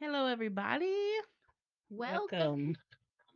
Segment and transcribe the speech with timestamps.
[0.00, 0.94] Hello, everybody.
[1.90, 2.76] Welcome.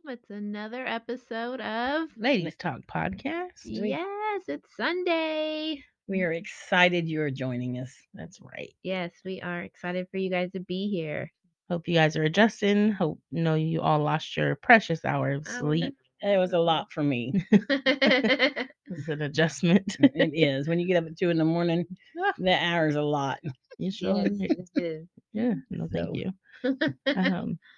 [0.07, 3.51] It's another episode of Ladies Talk Podcast.
[3.65, 5.83] Yes, it's Sunday.
[6.07, 7.93] We are excited you are joining us.
[8.15, 8.73] That's right.
[8.81, 11.31] Yes, we are excited for you guys to be here.
[11.69, 12.91] Hope you guys are adjusting.
[12.93, 15.95] Hope know you all lost your precious hour of Oh, sleep.
[16.21, 17.45] It was a lot for me.
[17.51, 19.97] It's an adjustment.
[19.99, 20.67] it is.
[20.67, 21.85] When you get up at two in the morning,
[22.19, 22.33] Ah.
[22.39, 23.37] that hour's a lot.
[23.77, 24.25] you sure?
[24.25, 25.07] Yes, it is.
[25.31, 25.53] Yeah.
[25.69, 26.31] No, thank you.
[26.63, 27.59] Um,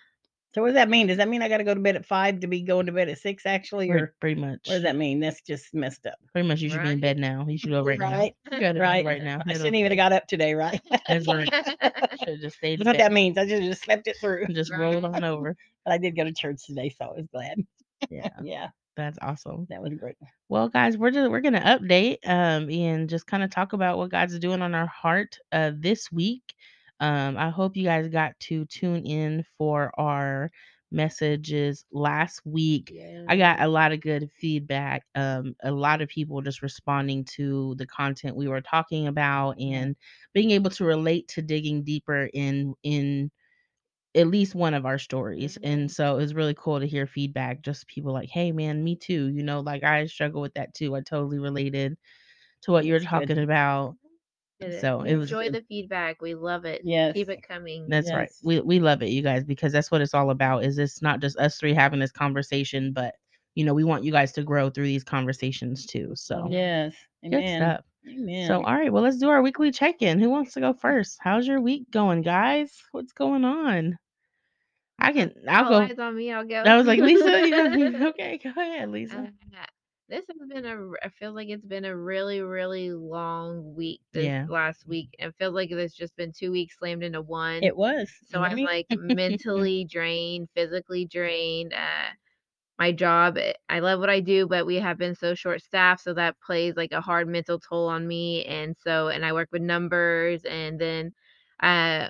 [0.56, 1.08] So what does that mean?
[1.08, 2.92] Does that mean I got to go to bed at five to be going to
[2.92, 4.60] bed at six actually, pretty, or pretty much.
[4.66, 5.20] what does that mean?
[5.20, 6.14] That's just messed up.
[6.32, 6.62] Pretty much.
[6.62, 7.44] You should be in bed now.
[7.50, 8.36] You should go right, Right.
[8.46, 8.58] now.
[8.58, 9.04] You gotta Right.
[9.04, 9.42] right now.
[9.48, 10.80] I shouldn't even have got up today, right?
[11.10, 11.52] That's right.
[12.24, 12.78] Should just stayed.
[12.80, 13.40] That's what that means.
[13.40, 14.46] I just just slept it through.
[14.46, 15.56] and Just rolled on over.
[15.86, 17.58] But I did go to church today, so I was glad.
[18.12, 19.66] Yeah, Yeah, that's awesome.
[19.72, 20.18] that was great.
[20.50, 24.12] Well, guys, we're just we're gonna update um and just kind of talk about what
[24.12, 26.54] God's doing on our heart uh this week.
[27.00, 30.52] Um, I hope you guys got to tune in for our
[30.92, 32.94] messages last week.
[33.28, 35.04] I got a lot of good feedback.
[35.16, 39.96] Um, a lot of people just responding to the content we were talking about and
[40.34, 43.32] being able to relate to digging deeper in in
[44.16, 45.58] at least one of our stories.
[45.64, 47.62] And so it was really cool to hear feedback.
[47.64, 49.30] Just people like, hey man, me too.
[49.30, 50.96] You know, like I struggle with that too.
[50.96, 51.98] I totally related
[52.64, 53.30] to what you were That's good.
[53.30, 53.96] talking about.
[54.72, 56.22] Did So it was enjoy the feedback.
[56.22, 56.86] We love it.
[56.86, 57.14] Yes.
[57.14, 57.88] Keep it coming.
[57.88, 58.32] That's right.
[58.44, 60.64] We we love it, you guys, because that's what it's all about.
[60.66, 63.16] Is it's not just us three having this conversation, but
[63.56, 66.14] you know, we want you guys to grow through these conversations too.
[66.16, 66.96] So Yes.
[67.32, 67.50] good Amen.
[67.50, 67.82] stuff.
[68.08, 68.50] Amen.
[68.50, 70.20] So all right, well let's do our weekly check-in.
[70.20, 71.18] Who wants to go first?
[71.22, 72.72] How's your week going, guys?
[72.92, 73.98] What's going on?
[75.00, 75.80] I can I'll All go.
[75.82, 76.32] eyes on me.
[76.32, 76.64] I'll go.
[76.66, 77.56] I was like, Lisa, you
[78.10, 79.30] okay, go ahead, Lisa.
[79.56, 79.66] Uh,
[80.10, 84.02] this has been a i feel like it's been a really, really long week.
[84.14, 84.48] This Yeah.
[84.48, 87.72] last week, it feels like there's just been two weeks slammed into one.
[87.72, 88.10] it was.
[88.24, 88.62] So I'm Right?
[88.62, 91.74] like mentally drained, physically drained.
[91.74, 92.10] Uh,
[92.80, 96.02] my job, eh, I love what I do, but we have been so short staffed,
[96.04, 98.46] so that plays like a hard mental toll on me.
[98.46, 101.14] And so, and I work with numbers, and then,
[101.62, 102.10] uh,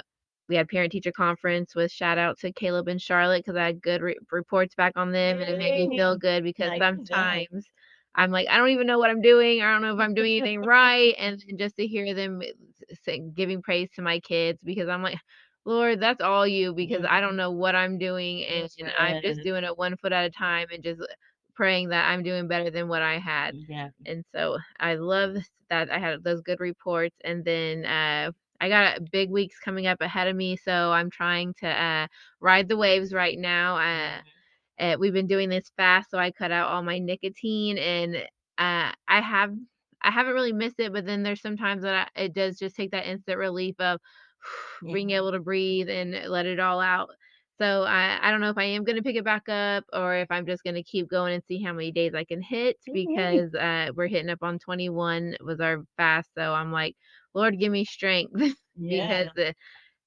[0.49, 3.81] we had parent teacher conference with shout out to Caleb and Charlotte because I had
[3.81, 7.69] good re- reports back on them, and it made me feel good because Nice sometimes.
[8.15, 9.61] I'm like, I don't even know what I'm doing.
[9.61, 11.13] I don't know if I'm doing anything right.
[11.17, 12.51] And just to hear them eh,
[13.03, 15.17] sing, giving praise to my kids because I'm like,
[15.65, 19.41] Lord, that's all you because I don't know what I'm doing and, and I'm just
[19.41, 21.01] doing it one foot at a time and just
[21.55, 23.55] praying that I'm doing better than what I had.
[23.67, 23.89] Yeah.
[24.05, 25.35] And so I love
[25.69, 28.31] that I had those good reports and then uh
[28.61, 32.07] I got big weeks coming up ahead of me, so I'm trying to uh
[32.41, 33.77] ride the waves right now.
[33.77, 34.21] Uh
[34.79, 38.15] uh, we've been doing this fast, so I cut out all my nicotine, and
[38.57, 39.53] uh, I have
[40.03, 42.91] I haven't really missed it, but then there's sometimes that I, it does just take
[42.91, 43.99] that instant relief of
[44.91, 45.11] being Mhm.
[45.11, 47.09] able to breathe and let it all out.
[47.59, 50.29] So I I don't know if I am gonna pick it back up or if
[50.31, 52.93] I'm just gonna keep going and see how many days I can hit Mhm.
[52.93, 56.29] because uh, we're hitting up on 21 was our fast.
[56.35, 56.95] So I'm like,
[57.33, 58.33] Lord, give me strength
[58.77, 58.89] Yeah.
[58.89, 59.53] because uh,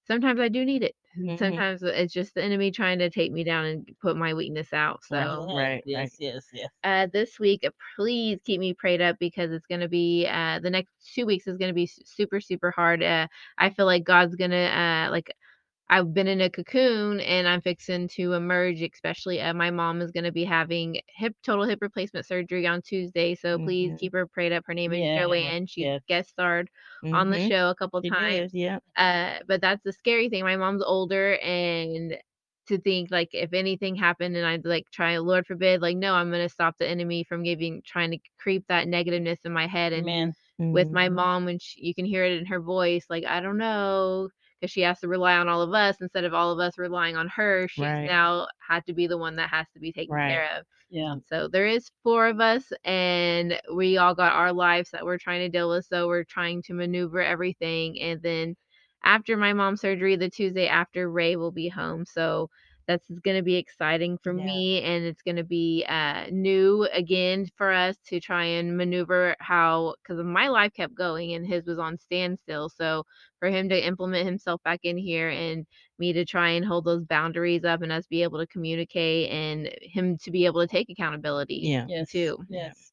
[0.07, 0.95] sometimes I do need it.
[1.17, 1.39] Mhm.
[1.39, 5.05] Sometimes it's just the enemy trying to take me down and put my weakness out.
[5.05, 6.13] So Right, right.
[6.17, 6.71] Yes, yes, yes.
[6.85, 10.61] uh, this week, uh, please keep me prayed up because it's going to be uh,
[10.61, 13.03] the next two weeks is going to be super, super hard.
[13.03, 13.27] Uh,
[13.59, 15.31] I feel like God's going to, uh, like,
[15.89, 20.11] I've been in a cocoon and I'm fixing to emerge, especially uh, my mom is
[20.13, 23.35] going to be having hip total hip replacement surgery on Tuesday.
[23.35, 23.99] So please Mhm.
[23.99, 24.65] keep her prayed up.
[24.67, 25.67] Her name is Yeah, Joanne.
[25.67, 26.03] She yes.
[26.09, 26.69] guest starred
[27.13, 27.41] on the Mhm.
[27.41, 28.51] show a couple She times.
[28.51, 28.81] did, Yeah.
[28.97, 30.45] Uh, but that's the scary thing.
[30.45, 32.17] My mom's older and
[32.69, 36.31] to think like if anything happened and I'd like try Lord forbid, like no, I'm
[36.31, 40.13] gonna stop the enemy from giving trying to creep that negativeness in my head and
[40.15, 40.35] Amen.
[40.73, 43.59] with my mom when she, you can hear it in her voice, like I don't
[43.59, 44.29] know,
[44.61, 47.17] because she has to rely on all of us instead of all of us relying
[47.17, 47.69] on her.
[47.69, 48.03] She's Right.
[48.03, 50.27] now had to be the one that has to be taken Right.
[50.27, 50.65] care of.
[50.91, 51.17] Yeah.
[51.25, 55.41] So there is four of us, and we all got our lives that we're trying
[55.41, 55.87] to deal with.
[55.87, 58.01] So we're trying to maneuver everything.
[58.01, 58.57] And then
[59.05, 62.05] after my mom's surgery, the Tuesday after, Ray will be home.
[62.07, 62.51] So
[62.87, 64.35] that's going to be exciting for Yeah.
[64.35, 69.37] me, and it's going to be uh, new again for us to try and maneuver
[69.41, 72.69] how because my life kept going and his was on standstill.
[72.69, 73.05] So
[73.39, 75.67] for him to implement himself back in here and
[75.99, 79.69] me to try and hold those boundaries up and us be able to communicate and
[79.83, 81.89] him to be able to take accountability Yeah.
[81.89, 82.11] Yes.
[82.11, 82.39] too.
[82.49, 82.93] Yes.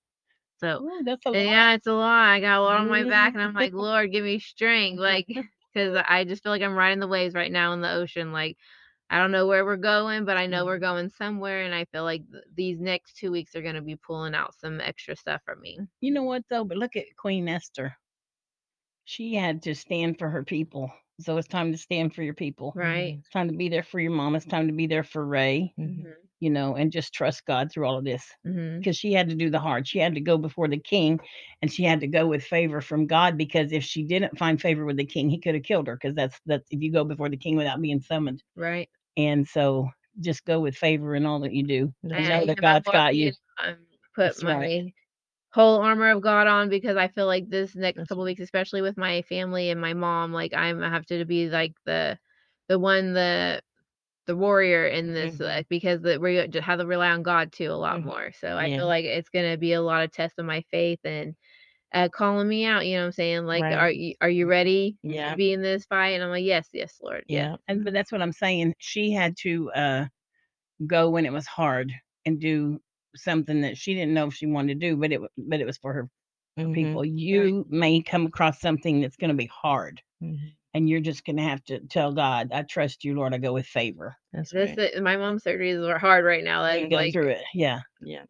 [0.57, 1.33] So Ooh, that's a lot.
[1.33, 2.27] yeah, it's a lot.
[2.29, 5.27] I got a lot on my back, and I'm like, Lord, give me strength, like,
[5.73, 8.31] because I just feel like I'm riding the waves right now in the ocean.
[8.31, 8.57] Like,
[9.13, 12.03] I don't know where we're going, but I know we're going somewhere, and I feel
[12.03, 15.41] like th- these next two weeks are going to be pulling out some extra stuff
[15.45, 15.79] for me.
[16.01, 16.63] You know what though?
[16.63, 17.95] But look at Queen Esther.
[19.05, 22.73] She had to stand for her people So it's time to stand for your people.
[22.75, 23.17] Right.
[23.19, 24.35] It's time to be there for your mom.
[24.35, 26.15] It's time to be there for Ray, Mhm.
[26.39, 28.25] you know, and just trust God through all of this.
[28.47, 28.79] Mm-hmm.
[28.79, 29.87] Because she had to do the hard.
[29.87, 31.19] She had to go before the king
[31.61, 34.85] and she had to go with favor from God because if she didn't find favor
[34.85, 35.95] with the king, he could have killed her.
[35.95, 38.43] Because that's that's if you go before the king without being summoned.
[38.55, 38.89] Right.
[39.17, 39.89] And so
[40.19, 41.93] just go with favor in all that you do.
[42.11, 43.33] I- know that God's got you.
[43.57, 44.93] I'm put That's my right.
[45.53, 48.81] whole armor of God on because I feel like this next That's couple weeks, especially
[48.81, 52.19] with my family and my mom, like I'm I have to be like the
[52.69, 53.61] the one the
[54.27, 55.41] the warrior in this Mhm.
[55.41, 58.03] like because the, we have to rely on God too a lot Mhm.
[58.03, 58.31] more.
[58.33, 58.77] So I Yeah.
[58.77, 61.35] feel like it's gonna be a lot of tests of my faith and
[61.93, 62.85] uh, calling me out.
[62.85, 63.45] You know what I'm saying?
[63.45, 63.73] Like, Right.
[63.73, 65.29] are you are you ready Yeah.
[65.29, 66.09] to be in this fight?
[66.09, 67.49] And I'm like, yes, yes, Lord, yes.
[67.49, 67.57] Yeah.
[67.67, 68.75] And but that's what I'm saying.
[68.79, 70.05] She had to uh
[70.87, 71.93] go when it was hard
[72.25, 72.81] and do
[73.15, 75.77] something that she didn't know if she wanted to do, but it but it was
[75.77, 76.09] for her
[76.57, 76.73] Mhm.
[76.73, 77.05] people.
[77.05, 80.55] You may come across something that's going to be hard, Mhm.
[80.73, 83.33] And you're just going to have to tell God, "I trust you, Lord.
[83.33, 84.91] I go with favor." That's This right.
[84.97, 86.63] uh, my mom's surgeries are hard right now.
[86.63, 87.43] And That's go like through it.
[87.53, 88.23] Yeah, Yeah.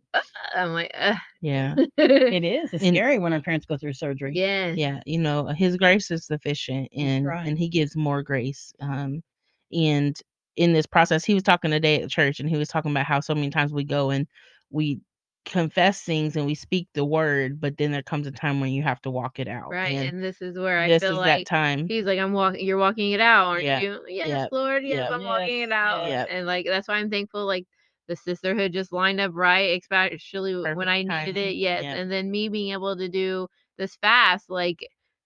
[0.56, 1.76] I'm like, uh, Yeah.
[1.98, 2.74] it is.
[2.74, 4.34] It's And- scary when our parents go through surgery.
[4.36, 4.74] Yeah.
[4.76, 7.48] yeah you know his grace is sufficient and right.
[7.48, 9.24] and he gives more grace um
[9.72, 10.20] and
[10.58, 13.20] in this process he was talking today at church and he was talking about how
[13.20, 14.28] so many times we go and
[14.70, 15.00] we
[15.46, 18.84] confess things and we speak the word but then there comes a time when you
[18.84, 20.02] have to walk it out right.
[20.02, 22.34] and And this is where I this feel is like that time He's like, I'm
[22.34, 22.66] walking.
[22.66, 24.00] You're walking it out, aren't Yeah, you?
[24.08, 24.84] Yes, yep, Lord.
[24.86, 25.10] Yes, yep.
[25.10, 26.08] I'm walking it out.
[26.08, 26.28] yes.
[26.30, 27.46] And like that's why I'm thankful.
[27.46, 27.66] Like
[28.08, 31.56] the sisterhood just lined up right, especially when I needed timing, it.
[31.56, 31.94] Yes, yep.
[31.94, 33.48] and then me being able to do
[33.78, 34.80] this fast, like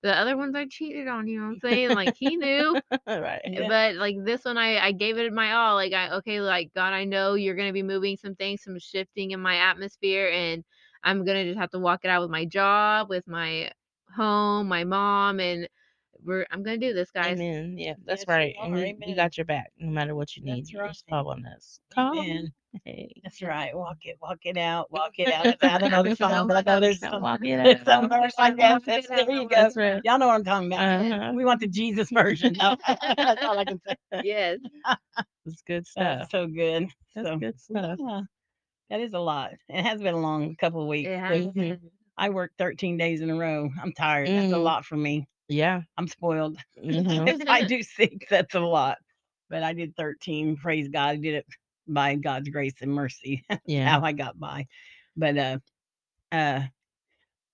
[0.03, 1.27] the other ones I cheated on.
[1.27, 1.93] You know what I'm saying?
[1.93, 2.77] Like he knew,
[3.07, 3.67] right eh, Yeah.
[3.67, 5.75] but like this one, I I gave it my all.
[5.75, 9.31] Like I okay, like God, I know you're gonna be moving some things, some shifting
[9.31, 10.63] in my atmosphere, and
[11.03, 13.71] I'm gonna just have to walk it out with my job, with my
[14.15, 15.67] home, my mom, and
[16.27, 17.39] we're I'm gonna do this, guys.
[17.39, 20.15] amen yeah that's Yes, you right and are, we, we got your back no matter
[20.15, 21.11] what you need That's you just right.
[21.11, 22.53] call on us call Amen.
[22.85, 23.75] hey That's right.
[23.75, 25.47] Walk it, walk it out, walk it out.
[25.63, 27.85] I don't know the song, but I know there's some, walk it out.
[27.85, 28.83] some verse like that.
[28.85, 29.71] That's, there you go.
[29.75, 30.01] Right.
[30.05, 31.01] Y'all know what I'm talking about.
[31.11, 31.31] Uh-huh.
[31.35, 32.55] We want the Jesus version.
[32.57, 33.95] That's all I can say.
[34.23, 34.59] Yes.
[35.45, 36.31] It's good That's stuff.
[36.31, 36.87] so good.
[37.15, 37.99] That's so, good stuff.
[37.99, 38.21] yeah,
[38.89, 39.51] that is a lot.
[39.69, 41.09] It has been a long couple of weeks.
[41.09, 41.77] It 'cause has.
[42.17, 43.69] I worked 13 days in a row.
[43.81, 44.29] I'm tired.
[44.29, 44.63] That's a Mhm.
[44.63, 45.27] lot for me.
[45.49, 45.81] Yeah.
[45.97, 46.57] I'm spoiled.
[46.77, 47.35] Mhm.
[47.47, 48.97] I do think that's a lot.
[49.49, 50.57] But I did 13.
[50.57, 51.09] Praise God.
[51.09, 51.45] I did it
[51.87, 53.43] by God's grace and mercy.
[53.65, 53.87] Yeah.
[53.87, 54.67] how I got by.
[55.15, 55.59] But uh
[56.31, 56.63] uh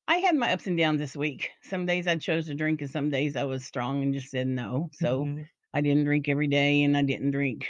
[0.08, 1.52] I had my ups and downs this week.
[1.64, 4.48] Some days I chose to drink and some days I was strong and just said
[4.48, 4.90] no.
[4.94, 5.50] So Mhm.
[5.74, 7.68] I didn't drink every day and I didn't drink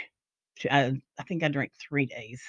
[0.58, 2.42] t- I, I think I drank 3 days.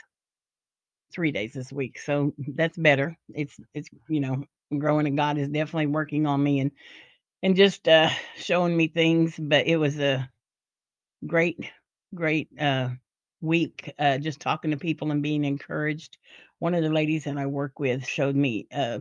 [1.13, 1.99] 3 days this week.
[1.99, 3.17] So that's better.
[3.33, 4.43] It's it's you know,
[4.77, 6.71] growing and God is definitely working on me and
[7.43, 10.29] and just uh showing me things, but it was a
[11.27, 11.71] great
[12.13, 12.89] great uh
[13.41, 16.17] week uh just talking to people and being encouraged
[16.59, 18.99] one of the ladies that i work with showed me uh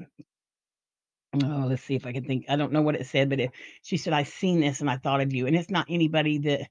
[1.42, 3.50] oh let's see if i can think i don't know what it said but it,
[3.82, 6.62] she said i seen this and i thought of you and it's not anybody that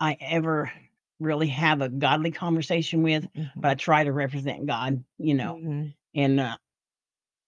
[0.00, 0.70] i ever
[1.20, 3.26] really have a godly conversation with
[3.56, 5.94] but i try to represent god you know Mhm.
[6.14, 6.56] and uh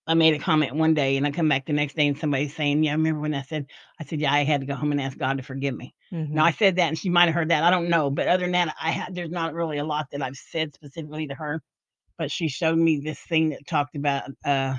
[0.08, 2.56] I made a comment one day and I come back the next day and somebody's
[2.56, 3.66] saying, Yeah, I remember when I said,
[4.00, 5.94] I said, Yeah, I had to go home and ask God to forgive me.
[6.12, 6.31] Mhm.
[6.32, 7.64] Now I said that, and she might have heard that.
[7.64, 10.22] I don't know, but other than that, I ha- there's not really a lot that
[10.22, 11.62] I've said specifically to her.
[12.19, 14.77] But she showed me this thing that talked about uh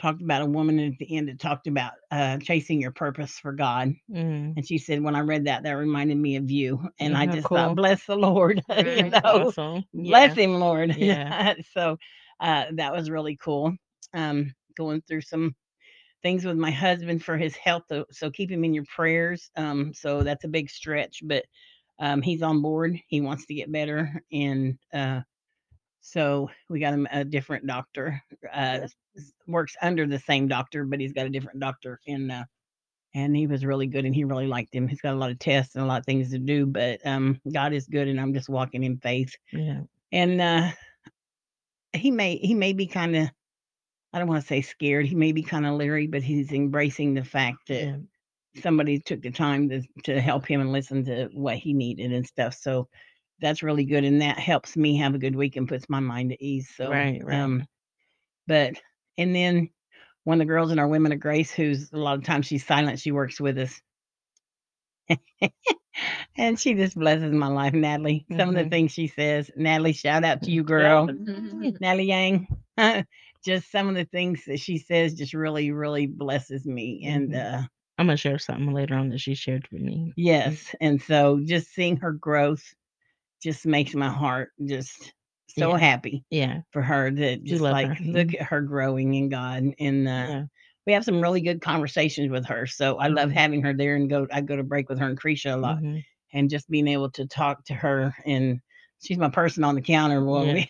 [0.00, 3.52] talked about a woman at the end that talked about uh chasing your purpose for
[3.52, 3.92] God.
[4.10, 4.56] Mhm.
[4.56, 6.88] And she said, when I read that, that reminded me of you.
[7.00, 7.56] And I just cool.
[7.56, 9.84] thought, bless the Lord, you know, Awesome.
[9.94, 10.34] bless Yeah.
[10.34, 10.96] him, Lord.
[10.98, 11.54] Yeah.
[11.74, 11.98] so
[12.40, 13.74] uh that was really cool.
[14.16, 15.54] Um, going through some
[16.22, 19.92] things with my husband for his health so, so keep him in your prayers um
[19.94, 21.44] so that's a big stretch but
[22.00, 25.20] um he's on board he wants to get better and uh
[26.00, 28.20] so we got him a different doctor
[28.52, 28.80] uh
[29.46, 32.44] works under the same doctor but he's got a different doctor and uh
[33.14, 35.38] and he was really good and he really liked him he's got a lot of
[35.38, 38.34] tests and a lot of things to do but um god is good and i'm
[38.34, 39.82] just walking in faith Yeah.
[40.12, 40.70] and uh
[41.92, 43.30] he may he may be kind of
[44.16, 45.06] I don't want to say scared.
[45.06, 47.96] He may be kind of leery, but he's embracing the fact that Yeah.
[48.62, 52.26] somebody took the time to to help him and listen to what he needed and
[52.26, 52.54] stuff.
[52.54, 52.88] So
[53.40, 56.32] that's really good, and that helps me have a good week and puts my mind
[56.32, 56.70] at ease.
[56.74, 57.36] So, Right, right.
[57.42, 57.66] um,
[58.46, 58.80] but
[59.18, 59.68] and then
[60.24, 62.66] one of the girls in our Women of Grace, who's a lot of times she's
[62.66, 63.82] silent, she works with us.
[66.38, 68.26] and she just blesses my life, Natalie.
[68.36, 68.70] Some of the Mhm.
[68.70, 71.08] things she says, Natalie, shout out to you, girl.
[71.80, 72.48] Natalie Yang.
[73.46, 77.02] just some of the things that she says just really, really blesses me.
[77.06, 77.62] And Mhm.
[77.62, 77.62] uh
[77.98, 80.12] I'm gonna share something later on that she shared with me.
[80.16, 82.62] Yes, and so just seeing her growth
[83.42, 85.14] just makes my heart just
[85.48, 85.78] so Yeah.
[85.78, 86.60] happy Yeah.
[86.72, 88.04] for her that just like her.
[88.04, 88.40] look Mhm.
[88.40, 90.44] at her growing in God and uh Yeah.
[90.86, 92.66] we have some really good conversations with her.
[92.66, 95.20] So I love having her there and go I go to break with her and
[95.20, 96.04] Creisha a lot Mhm.
[96.32, 98.60] and just being able to talk to her and
[99.02, 100.64] she's my person on the counter when Yeah.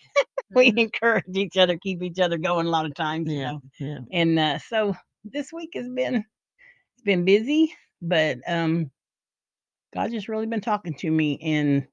[0.55, 0.77] We Mhm.
[0.77, 3.51] encourage each other, keep each other going a lot of times, you Yeah.
[3.51, 3.61] know.
[3.79, 3.99] Yeah.
[4.11, 6.25] And uh so this week has been
[6.95, 8.91] it's been busy, but um
[9.93, 11.87] God's just really been talking to me and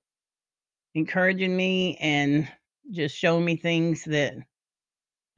[0.95, 2.49] encouraging me and
[2.91, 4.35] just showing me things that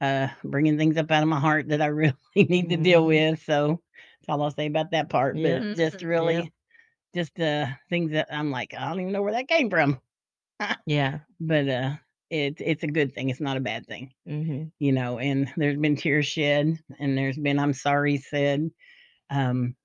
[0.01, 3.05] uh bringing things up out of my heart that I really need to deal Mhm.
[3.05, 3.41] with.
[3.43, 3.81] So
[4.19, 5.41] that's all I'll say about that part.
[5.41, 5.41] Yeah.
[5.41, 6.51] But just really
[7.13, 7.15] Yeah.
[7.15, 9.99] just uh things that I'm like, I don't even know where that came from.
[10.85, 11.19] Yeah.
[11.39, 11.95] But uh
[12.29, 13.29] it's it's a good thing.
[13.29, 14.11] It's not a bad thing.
[14.27, 14.71] Mhm.
[14.79, 18.69] You know, and there's been tears shed and there's been I'm sorry said.
[19.29, 19.75] Um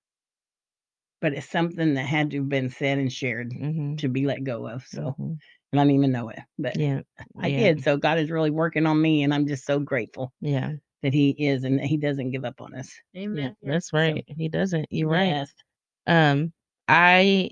[1.20, 3.98] but it's something that had to have been said and shared Mhm.
[3.98, 4.84] to be let go of.
[4.86, 5.38] So Mhm.
[5.72, 6.40] and I didn't even know it.
[6.58, 7.02] But Yeah.
[7.38, 7.58] I Yeah.
[7.58, 7.82] did.
[7.82, 10.72] So God is really working on me, and I'm just so grateful Yeah.
[11.02, 12.92] that He is and that He doesn't give up on us.
[13.16, 13.56] Amen.
[13.62, 13.70] Yeah.
[13.72, 14.24] That's So right.
[14.26, 14.86] He doesn't.
[14.90, 15.28] You're right.
[15.28, 15.54] yes.
[16.06, 16.52] Um,
[16.88, 17.50] I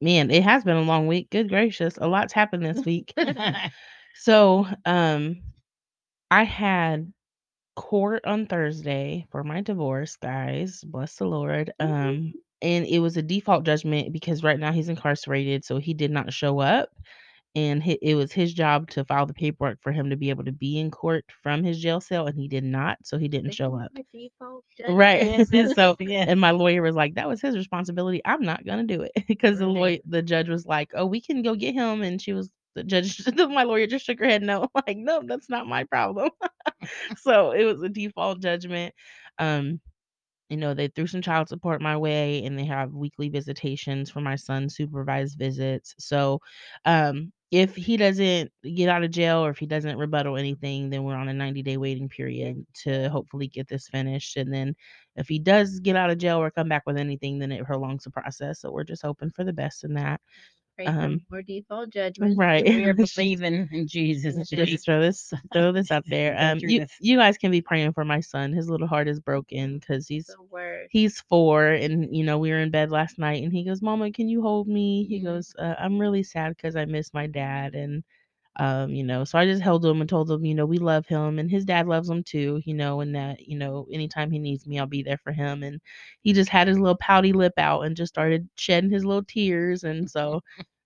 [0.00, 1.30] man, it has been a long week.
[1.30, 3.14] Good gracious, a lot's happened this week.
[4.14, 5.42] So, um,
[6.30, 7.12] I had
[7.76, 10.84] court on Thursday for my divorce, guys.
[10.84, 11.72] Bless the Lord.
[11.80, 16.10] Um, and it was a default judgment because right now he's incarcerated, so he did
[16.12, 16.90] not show up.
[17.56, 20.52] And it was his job to file the paperwork for him to be able to
[20.52, 23.76] be in court from his jail cell, and he did not, so he didn't show
[23.78, 23.92] up.
[24.86, 25.28] Right.
[25.74, 28.20] So, and my lawyer was like, "That was his responsibility.
[28.24, 31.42] I'm not gonna do it," because the lawyer, the judge was like, "Oh, we can
[31.42, 33.22] go get him," and she was the judge.
[33.36, 36.30] my lawyer just shook her head, no, like, no, that's not my problem.
[37.18, 38.94] so it was a default judgment.
[39.38, 39.80] Um,
[40.50, 44.20] you know, they threw some child support my way and they have weekly visitations for
[44.20, 45.94] my son, supervised visits.
[45.98, 46.40] So,
[46.84, 51.04] um, if he doesn't get out of jail or if he doesn't rebuttal anything, then
[51.04, 54.36] we're on a 90 day waiting period to hopefully get this finished.
[54.36, 54.74] And then
[55.16, 58.04] if he does get out of jail or come back with anything, then it prolongs
[58.04, 58.60] the process.
[58.60, 60.20] So we're just hoping for the best in that.
[60.76, 62.38] Pray Um, more default judgments.
[62.38, 62.64] Right.
[62.74, 64.48] We are believing in Jesus.
[64.50, 66.36] Just throw this throw this out there.
[66.38, 68.52] Um, you you guys can be praying for my son.
[68.52, 70.36] His little heart is broken because he's
[70.88, 74.12] he's four, and you know we were in bed last night, and he goes, "Mama,
[74.12, 75.22] can you hold me?" He Mhm.
[75.22, 78.04] goes, uh, "I'm really sad because I miss my dad," and
[78.56, 81.06] um, you know, so I just held him and told him, you know, we love
[81.06, 84.38] him, and his dad loves him too, you know, and that you know anytime he
[84.38, 85.62] needs me, I'll be there for him.
[85.64, 85.80] And
[86.22, 89.84] he just had his little pouty lip out and just started shedding his little tears,
[89.84, 90.40] and so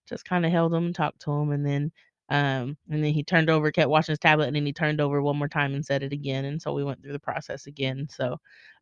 [0.08, 1.92] just kind of held him and talked to him and then
[2.30, 5.22] um and then he turned over kept watching his tablet and then he turned over
[5.22, 8.06] one more time and said it again and so we went through the process again
[8.10, 8.37] so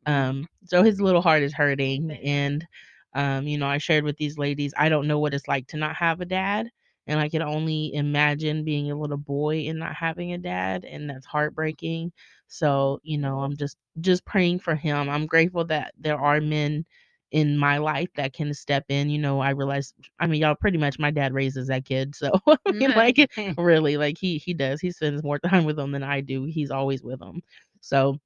[0.06, 2.66] um so his little heart is hurting and
[3.14, 5.76] um you know i shared with these ladies i don't know what it's like to
[5.76, 6.68] not have a dad
[7.06, 11.08] and i can only imagine being a little boy and not having a dad and
[11.08, 12.12] that's heartbreaking
[12.48, 16.84] so you know i'm just just praying for him i'm grateful that there are men
[17.32, 19.10] in my life that can step in.
[19.10, 22.14] You know, I realize I mean, y'all pretty much my dad raises that kid.
[22.14, 24.80] So mm, I mean, like really, like he he does.
[24.80, 26.44] He spends more time with them than I do.
[26.44, 27.42] He's always with them.
[27.80, 28.18] So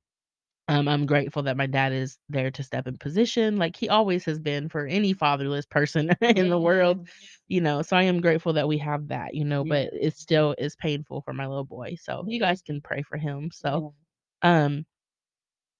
[0.71, 4.25] um, I'm grateful that my dad is there to step in position, like he always
[4.27, 7.09] has been for any fatherless person in the world,
[7.49, 7.83] you know.
[7.83, 11.23] So I am grateful that we have that, you know, but it still is painful
[11.23, 11.97] for my little boy.
[12.01, 13.51] So you guys can pray for him.
[13.53, 13.95] So
[14.43, 14.87] um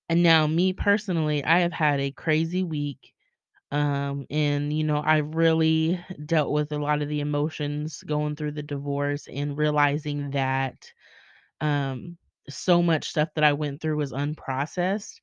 [0.09, 3.13] and now me personally, I have had a crazy week.
[3.73, 8.53] Um, and you know, I really dealt with a lot of the emotions going through
[8.53, 10.93] the divorce and realizing that
[11.61, 12.19] um
[12.49, 15.21] so much stuff that I went through was unprocessed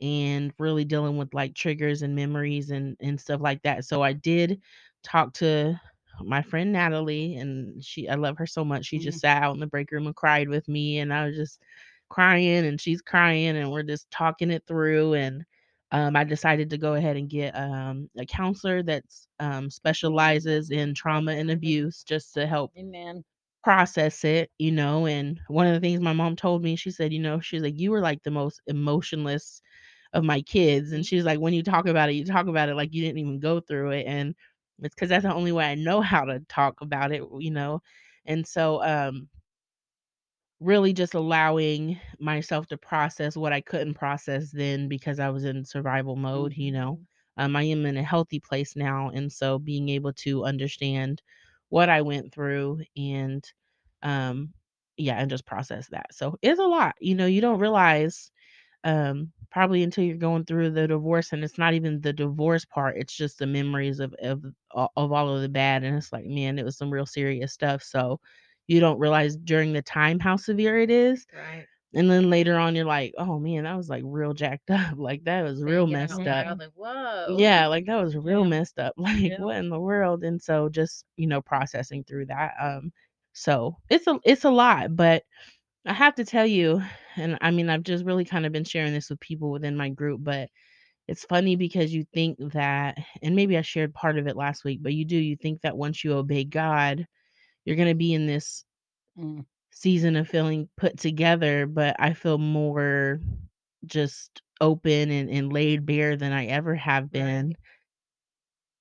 [0.00, 3.84] and really dealing with like triggers and memories and and stuff like that.
[3.84, 4.60] So I did
[5.02, 5.78] talk to
[6.24, 8.86] my friend Natalie and she I love her so much.
[8.86, 11.36] She just sat out in the break room and cried with me and I was
[11.36, 11.60] just
[12.08, 15.44] crying and she's crying and we're just talking it through and
[15.92, 20.94] um, I decided to go ahead and get um, a counselor that's um, specializes in
[20.94, 23.24] trauma and abuse just to help Amen.
[23.64, 25.06] Process it, you know.
[25.06, 27.78] And one of the things my mom told me, she said, you know, she's like,
[27.78, 29.62] you were like the most emotionless
[30.14, 30.92] of my kids.
[30.92, 33.18] And she's like, when you talk about it, you talk about it like you didn't
[33.18, 34.06] even go through it.
[34.06, 34.34] And
[34.80, 37.82] it's because that's the only way I know how to talk about it, you know.
[38.26, 39.28] And so, um,
[40.60, 45.64] really just allowing myself to process what I couldn't process then because I was in
[45.64, 47.00] survival mode, you know.
[47.36, 49.10] Um, I am in a healthy place now.
[49.10, 51.22] And so being able to understand
[51.70, 53.44] what I went through and
[54.02, 54.52] um
[54.96, 56.06] yeah, and just process that.
[56.14, 56.94] So it's a lot.
[57.00, 58.30] You know, you don't realize
[58.84, 62.96] um, probably until you're going through the divorce and it's not even the divorce part,
[62.96, 64.44] it's just the memories of of
[64.74, 67.82] of all of the bad, and it's like, man, it was some real serious stuff,
[67.82, 68.20] so
[68.68, 71.68] you don't realize during the time how severe it is, Right.
[71.94, 75.24] And then later on, you're like, "Oh, man, that was, like, real jacked up, like,
[75.24, 76.84] that was real out messed up." like, "Whoa."
[77.26, 78.46] Yeah, like, that was real Yeah.
[78.46, 79.38] messed up, like, Yeah.
[79.38, 80.24] what in the world?
[80.24, 82.92] And so just, you know, processing through that, um,
[83.34, 85.22] so it's a it's a lot, but
[85.86, 86.82] I have to tell you,
[87.16, 89.88] and I mean, I've just really kind of been sharing this with people within my
[89.90, 90.50] group, but
[91.08, 94.80] it's funny because you think that and maybe I shared part of it last week,
[94.82, 97.06] but you do, you think that once you obey God,
[97.64, 98.64] you're gonna be in this
[99.16, 99.44] Mm.
[99.78, 103.20] Season of feeling put together, but I feel more
[103.86, 107.56] just open and and laid bare than I ever have been.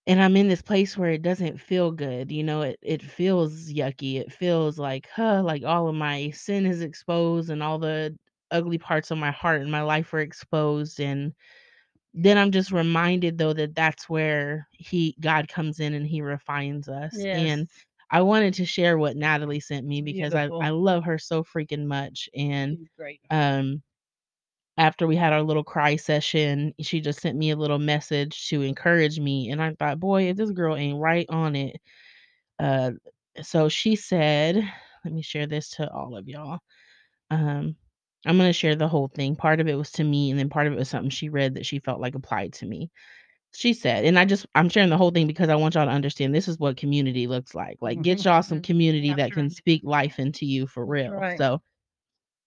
[0.08, 3.72] And I'm in this place where it doesn't feel good, you know, it it feels
[3.72, 8.16] yucky, it feels like, huh, like all of my sin is exposed and all the
[8.52, 11.34] ugly parts of my heart and my life are exposed, and
[12.14, 16.90] then I'm just reminded though that that's where he God comes in and he refines
[16.90, 17.58] us, Yes.
[17.58, 17.68] and
[18.10, 20.62] I wanted to share what Natalie sent me because I Beautiful.
[20.62, 22.88] I love her so freaking much, and,
[23.30, 23.84] um,
[24.78, 28.62] after we had our little cry session, she just sent me a little message to
[28.62, 31.82] encourage me, and I thought, "Boy, if this girl ain't right on it."
[32.60, 32.92] Uh,
[33.42, 34.58] so she said
[35.06, 36.60] let me share this to all of y'all.
[37.32, 37.76] Um,
[38.26, 39.36] I'm gonna share the whole thing.
[39.36, 41.56] Part of it was to me, and then part of it was something she read
[41.56, 42.92] that she felt like applied to me.
[43.58, 45.92] She said and I just I'm sharing the whole thing because I want y'all to
[45.92, 47.78] understand this is what community looks like.
[47.82, 48.62] Like, get Mhm, y'all some mhm.
[48.62, 49.50] community That's that can right.
[49.50, 51.26] speak life into you for real.
[51.26, 51.36] right.
[51.36, 51.62] So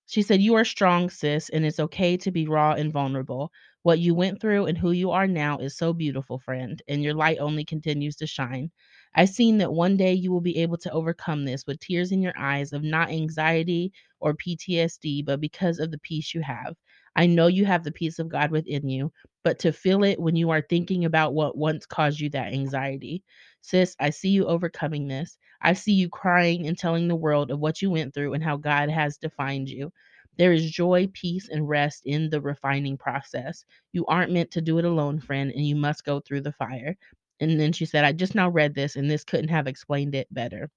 [0.07, 3.51] she said, "You are strong, sis, and it's okay to be raw and vulnerable.
[3.83, 7.15] What you went through and who you are now is so beautiful, friend, and your
[7.15, 8.71] light only continues to shine.
[9.15, 12.23] I've seen that one day you will be able to overcome this with tears in
[12.23, 16.77] your eyes of not anxiety or PTSD, but because of the peace you have.
[17.17, 19.13] I know you have the peace of God within you,
[19.43, 23.23] but to feel it when you are thinking about what once caused you that anxiety.
[23.63, 25.39] Sis, I see you overcoming this.
[25.63, 28.57] I see you crying and telling the world of what you went through and how
[28.57, 29.93] God has defined you.
[30.37, 33.65] There is joy, peace, and rest in the refining process.
[33.93, 36.97] You aren't meant to do it alone, friend, and you must go through the fire.
[37.41, 40.33] And then she said, I just now read this, and this couldn't have explained it
[40.33, 40.71] better.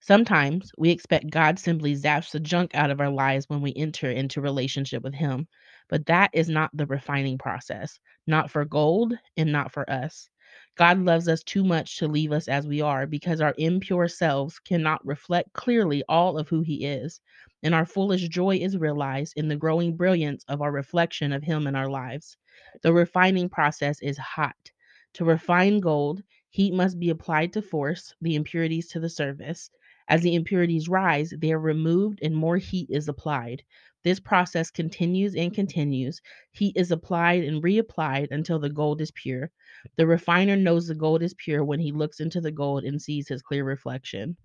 [0.00, 4.10] Sometimes we expect God simply zaps the junk out of our lives when we enter
[4.10, 5.48] into relationship with Him,
[5.88, 10.28] but that is not the refining process, not for gold and not for us.
[10.76, 14.58] God loves us too much to leave us as we are because our impure selves
[14.60, 17.20] cannot reflect clearly all of who He is,
[17.62, 21.66] and our foolish joy is realized in the growing brilliance of our reflection of Him
[21.66, 22.36] in our lives.
[22.82, 24.70] The refining process is hot.
[25.14, 29.70] To refine gold, heat must be applied to force the impurities to the surface.
[30.08, 33.62] As the impurities rise, they are removed and more heat is applied.
[34.04, 36.22] This process continues and continues.
[36.52, 39.50] Heat is applied and reapplied until the gold is pure.
[39.96, 43.28] The refiner knows the gold is pure when he looks into the gold and sees
[43.28, 44.36] his clear reflection.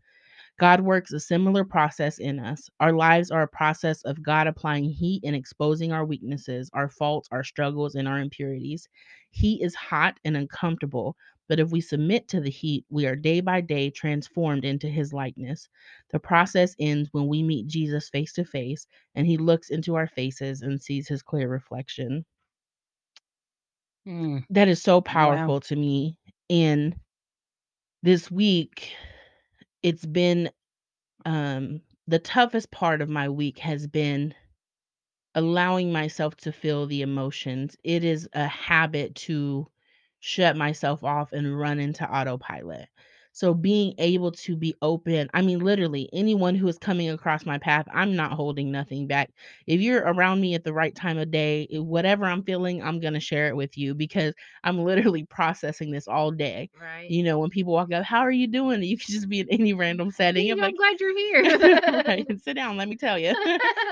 [0.60, 2.70] God works a similar process in us.
[2.80, 7.28] Our lives are a process of God applying heat and exposing our weaknesses, our faults,
[7.32, 8.88] our struggles, and our impurities.
[9.32, 11.16] Heat is hot and uncomfortable,
[11.48, 15.14] but if we submit to the heat, we are day by day transformed into his
[15.14, 15.68] likeness.
[16.12, 20.08] The process ends when we meet Jesus face to face and he looks into our
[20.08, 22.26] faces and sees his clear reflection.
[24.08, 24.44] Mm.
[24.50, 25.54] That is so Wow.
[25.54, 26.18] powerful to me.
[26.50, 26.96] And
[28.04, 28.94] this week,
[29.84, 30.50] it's been
[31.26, 34.34] um the toughest part of my week has been
[35.36, 37.76] allowing myself to feel the emotions.
[37.84, 39.68] It is a habit to
[40.24, 42.88] shut myself off and run into autopilot.
[43.34, 47.58] So being able to be open, I mean literally anyone who is coming across my
[47.58, 49.32] path, I'm not holding nothing back.
[49.68, 53.00] If you're around me at the right time of day, eh, whatever I'm feeling, I'm
[53.00, 56.70] going to share it with you because I'm literally processing this all day.
[56.80, 57.10] Right.
[57.10, 59.50] You know, when people walk up, "How are you doing?" You can just be in
[59.50, 60.46] any random setting.
[60.46, 62.04] Hey, I'm I'm like, glad you're here.
[62.08, 63.34] right, sit down, let me tell you.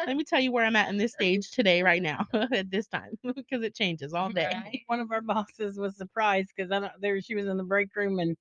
[0.08, 2.88] let me tell you where I'm at in this stage today, right now, at this
[2.88, 4.52] time, because it changes all day.
[4.54, 4.82] Right.
[4.88, 7.96] One of our bosses was surprised because I don't there she was in the break
[7.96, 8.38] room and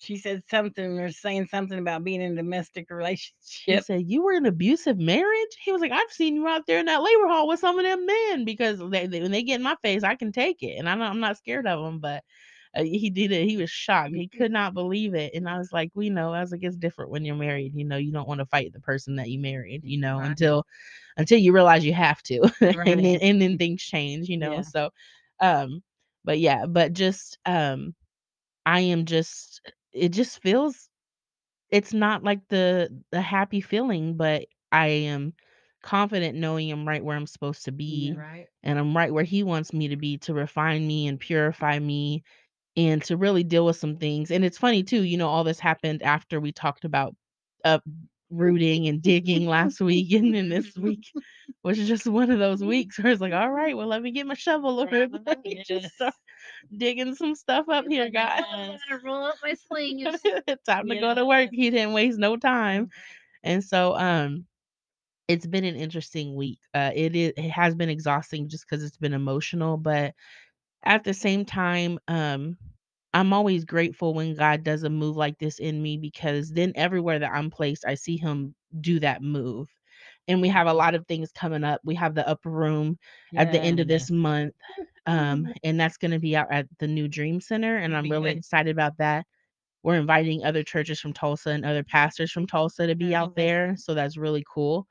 [0.00, 3.66] she said something or saying something about being in a domestic relationship.
[3.66, 6.78] He said, "You were in abusive marriage?" He was like, "I've seen you out there
[6.80, 9.56] in that labor hall with some of them men because they, they when they get
[9.56, 12.00] in my face, I can take it, and I'm not, I'm not scared of them."
[12.00, 12.24] But
[12.74, 13.48] uh, he did it.
[13.48, 14.14] He was shocked.
[14.14, 16.76] He could not believe it, and I was like, "We know." I was like, "It's
[16.76, 17.74] different when you're married.
[17.74, 19.82] You know, you don't want to fight the person that you married.
[19.84, 20.24] You know, Right.
[20.24, 20.66] until
[21.16, 22.40] until you realize you have to,
[22.86, 24.28] and then and then things change.
[24.28, 24.62] You know, Yeah.
[24.62, 24.90] so,
[25.40, 25.82] um,
[26.24, 27.94] but yeah, but just um,
[28.66, 29.60] I am just.
[29.92, 30.88] It just feels
[31.70, 35.34] it's not like the the happy feeling, but I am
[35.82, 38.48] confident knowing I'm right where I'm supposed to be Right.
[38.62, 42.22] and I'm right where he wants me to be to refine me and purify me
[42.76, 44.30] and to really deal with some things.
[44.30, 47.16] And it's funny too, you know, all this happened after we talked about
[47.64, 47.78] uh,
[48.32, 51.04] uprooting and digging last week, and then this week
[51.64, 54.26] was just one of those weeks where it's like, all right, well, let me get
[54.26, 54.76] my shovel.
[54.90, 54.90] Let
[55.44, 55.94] me just Yes.
[55.94, 56.14] start
[56.76, 58.44] digging some stuff up He's here, like, God.
[58.52, 60.20] I'm gonna roll up my sleeves.
[60.66, 61.50] Time to go to work.
[61.52, 62.90] He didn't waste no time.
[63.42, 64.46] And so um
[65.28, 66.58] it's been an interesting week.
[66.74, 70.14] Uh it is it has been exhausting just cuz it's been emotional, but
[70.84, 72.56] at the same time, um
[73.14, 77.18] I'm always grateful when God does a move like this in me because then everywhere
[77.20, 79.68] that I'm placed, I see him do that move.
[80.30, 81.82] And we have a lot of things coming up.
[81.84, 82.98] We have the upper room
[83.36, 84.54] at the end of this month.
[85.06, 87.76] Um, and that's going to be out at the new Dream Center.
[87.78, 89.26] And I'm really excited about that.
[89.82, 93.36] We're inviting other churches from Tulsa and other pastors from Tulsa to be out Mhm.
[93.36, 93.76] there.
[93.76, 94.86] So that's really cool.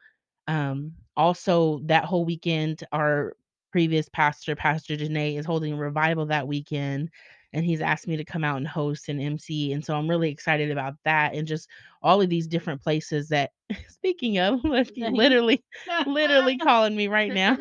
[0.47, 3.36] Um, also, that whole weekend, our
[3.71, 7.10] previous pastor, Pastor Janae, is holding a revival that weekend.
[7.53, 9.73] And he's asked me to come out and host and MC.
[9.73, 11.67] And so I'm really excited about that and just
[12.01, 13.51] all of these different places that,
[13.89, 15.63] speaking of, literally,
[16.05, 17.57] literally calling me right now.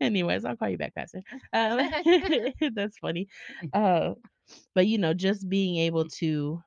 [0.00, 1.22] Anyways, I'll call you back, Pastor.
[1.52, 1.90] Um,
[2.74, 3.28] that's funny.
[3.72, 4.12] Uh,
[4.74, 6.62] but you know, just being able to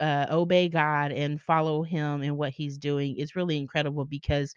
[0.00, 4.54] uh, obey God and follow Him and what He's doing is really incredible because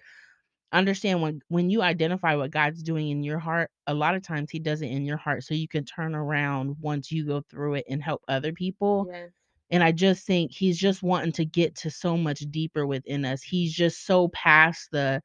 [0.74, 4.52] understand when when you identify what God's doing in your heart, a lot of times
[4.52, 7.76] He does it in your heart so you can turn around once you go through
[7.76, 9.08] it and help other people.
[9.12, 9.30] Yes.
[9.72, 13.42] And I just think He's just wanting to get to so much deeper within us.
[13.44, 15.22] He's just so past the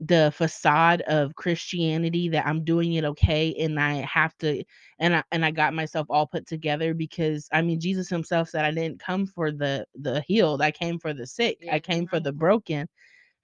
[0.00, 4.64] the facade of Christianity that I'm doing it okay and I have to
[4.98, 8.64] and I and I got myself all put together because I mean Jesus himself said
[8.64, 12.16] I didn't come for the the healed, I came for the sick, I came for
[12.16, 12.24] mm-hmm.
[12.24, 12.88] the broken.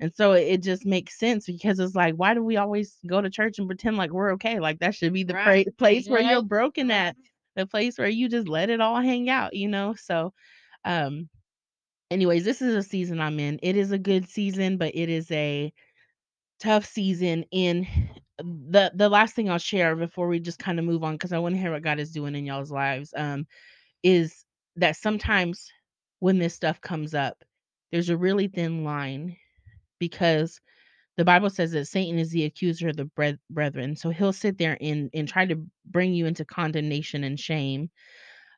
[0.00, 3.30] And so it, just makes sense because it's like why do we always go to
[3.30, 4.60] church and pretend like we're okay?
[4.60, 5.68] Like that should be the pra- Right.
[5.78, 7.16] place where you're broken at,
[7.56, 9.94] the place where you just let it all hang out, you know?
[9.94, 10.32] So
[10.84, 11.28] um
[12.10, 13.58] anyways, this is a season I'm in.
[13.62, 15.72] It is a good season, but it is a
[16.60, 17.86] tough season and
[18.38, 21.38] the the last thing I'll share before we just kind of move on because I
[21.38, 23.46] want to hear what God is doing in y'all's lives um
[24.02, 24.44] is
[24.76, 25.70] that sometimes
[26.20, 27.42] when this stuff comes up
[27.92, 29.36] there's a really thin line
[29.98, 30.60] because
[31.16, 34.78] the Bible says that Satan is the accuser of the brethren so he'll sit there
[34.80, 37.90] and and try to bring you into condemnation and shame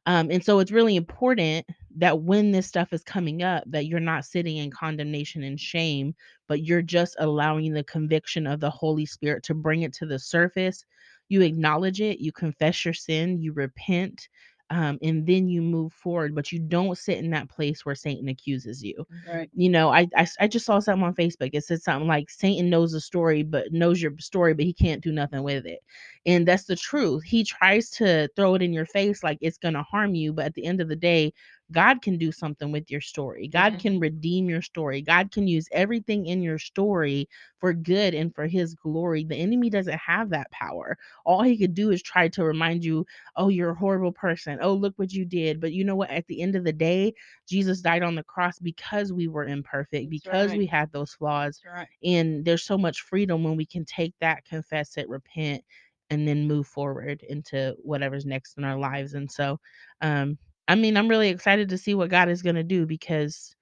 [0.07, 4.01] um, and so it's really important that when this stuff is coming up, that you're
[4.01, 6.15] not sitting in condemnation and shame,
[6.49, 10.19] but you're just allowing the conviction of the Holy Spirit to bring it to the
[10.19, 10.85] surface.
[11.29, 14.29] You acknowledge it, you confess your sin, you repent,
[14.71, 16.35] um, and then you move forward.
[16.35, 19.51] But you don't sit in that place where Satan accuses you Right.
[19.53, 20.07] you know, I
[20.41, 21.51] I just saw something on Facebook.
[21.53, 25.03] It said something like Satan knows the story, but knows your story, but he can't
[25.03, 25.81] do nothing with it.
[26.27, 27.25] And that's the truth.
[27.25, 30.55] He tries to throw it in your face like it's gonna harm you, but at
[30.55, 31.33] the end of the day,
[31.73, 33.49] God can do something with your story.
[33.49, 33.79] God Yeah.
[33.79, 35.03] can redeem your story.
[35.03, 37.29] God can use everything in your story
[37.59, 39.25] for good and for his glory.
[39.25, 40.97] The enemy doesn't have that power.
[41.25, 43.07] All he could do is try to remind you,
[43.37, 44.59] oh, you're a horrible person.
[44.61, 45.61] Oh, look what you did.
[45.61, 46.11] But you know what?
[46.11, 47.15] At the end of the day,
[47.49, 50.57] Jesus died on the cross because we were imperfect, That's because right.
[50.57, 51.61] we had those flaws.
[51.65, 51.89] Right.
[52.05, 55.65] And there's so much freedom when we can take that, confess it, repent,
[56.11, 59.15] and then move forward into whatever's next in our lives.
[59.15, 59.59] And so,
[60.01, 60.39] um,
[60.71, 63.57] I mean, I'm really excited to see what God is going to do because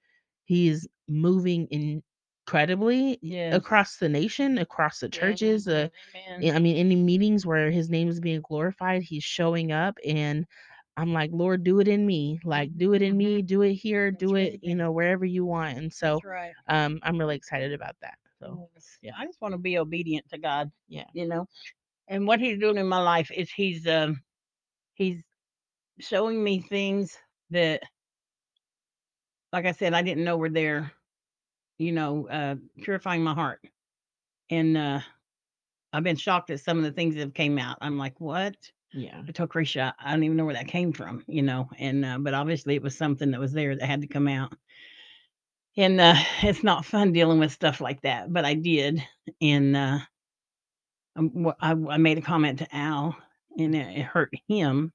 [0.45, 1.67] He's moving
[2.47, 5.19] incredibly across the nation, across the Yeah.
[5.19, 5.67] churches.
[5.67, 5.89] Uh,
[6.43, 10.45] I mean, any meetings where His name is being glorified, He's showing up and
[10.97, 12.39] I'm like, Lord, do it in me.
[12.45, 15.45] Like, do it in me, do it here, That's do it, you know, wherever you
[15.45, 15.77] want.
[15.77, 16.55] And so, right.
[16.67, 18.17] um, I'm really excited about that.
[18.39, 18.61] So,
[19.01, 19.13] yeah.
[19.17, 21.47] I just want to be obedient to God, yeah, you know.
[22.07, 24.21] And what He's doing in my life is He's um
[24.95, 25.23] He's
[25.99, 27.17] showing me things
[27.51, 27.83] that,
[29.53, 30.91] like I said, I didn't know were there.
[31.77, 33.61] You know, uh, purifying my heart,
[34.49, 34.99] and uh,
[35.93, 37.77] I've been shocked at some of the things that have came out.
[37.79, 38.55] I'm like, what?
[38.93, 41.69] yeah, I told Krisha, I don't even know where that came from, you know.
[41.77, 44.53] And uh, but obviously it was something that was there that had to come out.
[45.77, 49.03] And uh, it's not fun dealing with stuff like that, but I did.
[49.41, 49.99] And uh,
[51.15, 53.15] um, I, I made a comment to Al,
[53.57, 54.91] and it, it hurt him.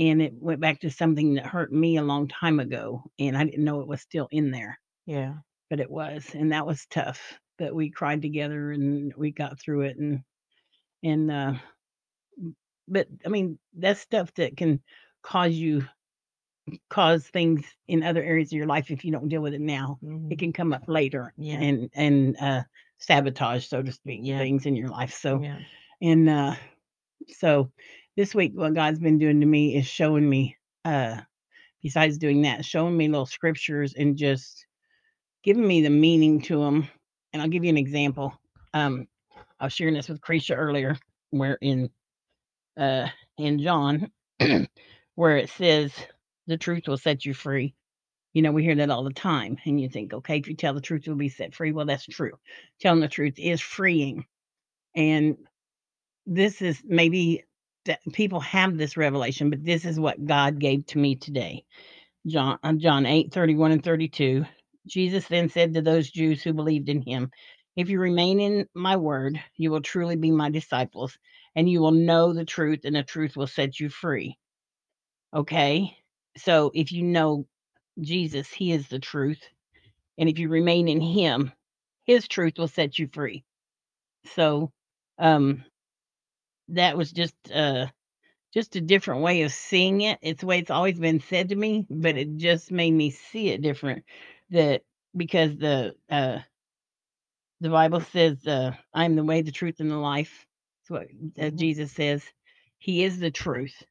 [0.00, 3.44] And it went back to something that hurt me a long time ago, and I
[3.44, 7.38] didn't know it was still in there, yeah, but it was, and that was tough.
[7.58, 10.22] But we cried together, and we got through it, and
[11.04, 11.54] and uh,
[12.88, 14.82] but I mean that's stuff that can
[15.22, 15.86] cause you
[16.88, 20.00] cause things in other areas of your life if you don't deal with it now.
[20.02, 21.60] mhm, It can come up later, Yeah.
[21.60, 22.62] and and uh,
[22.98, 24.38] sabotage, so to speak, Yeah.
[24.38, 25.12] things in your life.
[25.14, 25.60] So Yeah.
[26.02, 26.54] and uh
[27.28, 27.70] so
[28.20, 31.16] this week what God's been doing to me is showing me uh
[31.82, 34.66] besides doing that, showing me little scriptures and just
[35.42, 36.86] giving me the meaning to them.
[37.32, 38.38] And I'll give you an example.
[38.74, 39.08] Um
[39.58, 40.98] I was sharing this with Krisha earlier,
[41.30, 41.88] where in
[42.78, 44.10] uh in John
[45.14, 45.90] where it says
[46.46, 47.74] the truth will set you free.
[48.34, 50.74] You know, we hear that all the time, and you think, okay, if you tell
[50.74, 51.72] the truth, you'll be set free.
[51.72, 52.32] Well, that's true.
[52.82, 54.26] Telling the truth is freeing.
[54.94, 55.38] And
[56.26, 57.44] this is maybe
[57.86, 61.64] that people have this revelation, but this is what God gave to me today.
[62.26, 64.44] John uh, John 8, 31 and 32.
[64.86, 67.30] Jesus then said to those Jews who believed in him,
[67.76, 71.18] If you remain in my word, you will truly be my disciples,
[71.56, 74.36] and you will know the truth, and the truth will set you free.
[75.34, 75.96] Okay?
[76.38, 77.46] So if you know
[78.00, 79.40] Jesus, he is the truth.
[80.18, 81.52] And if you remain in him,
[82.04, 83.44] his truth will set you free.
[84.34, 84.72] So
[85.18, 85.64] um
[86.74, 87.86] that was just uh
[88.54, 90.18] just a different way of seeing it.
[90.22, 93.50] It's the way it's always been said to me, but it just made me see
[93.50, 94.04] it different.
[94.50, 94.82] That
[95.16, 96.40] because the uh
[97.60, 100.46] the Bible says uh I'm the way, the truth, and the life.
[100.88, 101.58] That's what uh, Mhm.
[101.58, 102.24] Jesus says.
[102.78, 103.82] He is the truth.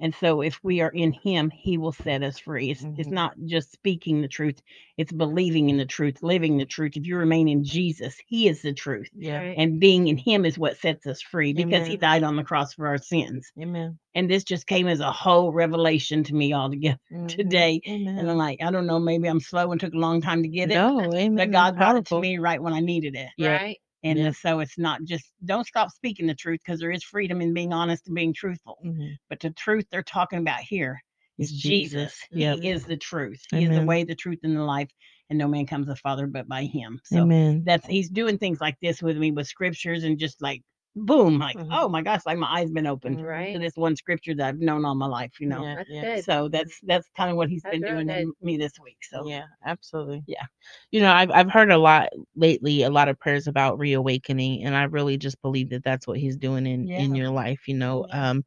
[0.00, 2.70] And so if we are in him, he will set us free.
[2.70, 3.12] It's, it's Mhm.
[3.12, 4.60] not just speaking the truth,
[4.96, 6.96] it's believing in the truth, living the truth.
[6.96, 9.10] If you remain in Jesus, he is the truth.
[9.14, 9.38] Yeah.
[9.38, 9.58] Right.
[9.58, 12.74] And being in him is what sets us free because he died on the cross
[12.74, 13.52] for our sins.
[13.60, 13.98] Amen.
[14.14, 17.28] And this just came as a whole revelation to me altogether Mhm.
[17.28, 17.80] today.
[17.86, 18.18] Amen.
[18.18, 20.48] And I'm like, I don't know, maybe I'm slow and took a long time to
[20.48, 20.74] get it.
[20.74, 21.36] no, amen.
[21.36, 23.28] But God brought it to me right when I needed it.
[23.36, 23.52] Yeah.
[23.56, 23.78] Right.
[24.02, 24.30] And Yeah.
[24.30, 27.72] so it's not just, don't stop speaking the truth because there is freedom in being
[27.72, 28.78] honest and being truthful.
[28.84, 29.16] Mhm.
[29.28, 31.02] But the truth they're talking about here
[31.38, 32.12] is Jesus.
[32.12, 32.26] Jesus.
[32.32, 32.58] Yep.
[32.60, 33.42] He is the truth.
[33.50, 34.90] He is the way, the truth, and the life.
[35.28, 37.00] And no man comes the Father but by him.
[37.04, 37.62] So Amen.
[37.64, 40.62] that's he's doing things like this with me with scriptures and just like
[40.96, 41.68] boom, like, Mhm.
[41.72, 43.22] oh my gosh, like my eyes been opened.
[43.22, 43.52] Right.
[43.54, 45.62] to this one scripture that I've known all my life, you know.
[45.62, 45.82] Yeah.
[45.88, 46.16] Yeah.
[46.16, 48.98] So that's that's kind of what he's That's been doing in me this week.
[49.02, 50.22] So Yeah, absolutely.
[50.26, 50.44] Yeah.
[50.90, 54.74] You know, I've I've heard a lot lately, a lot of prayers about reawakening, and
[54.74, 57.66] I really just believe that that's what he's doing in in your life.
[57.68, 58.44] You know, um,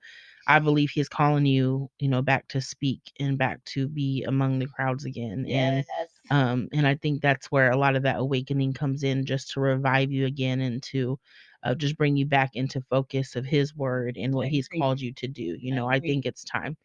[0.47, 4.60] I believe he's calling you, you know, back to speak and back to be among
[4.60, 5.45] the crowds again.
[5.49, 5.86] And
[6.29, 9.60] um, and I think that's where a lot of that awakening comes in, just to
[9.62, 11.19] revive you again and to
[11.63, 14.80] uh, just bring you back into focus of His word and what I He's agree.
[14.80, 15.58] called you to do.
[15.60, 16.78] You I know, I think it's time.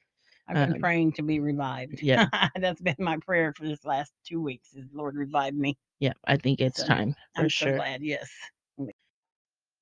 [0.49, 2.03] I've been um, praying to be revived.
[2.03, 2.29] yeah.
[2.57, 5.77] that's been my prayer for this last two weeks is Lord revive me.
[6.01, 7.71] Yeah, I think it's So, time for I'm sure.
[7.71, 8.31] so glad, yes.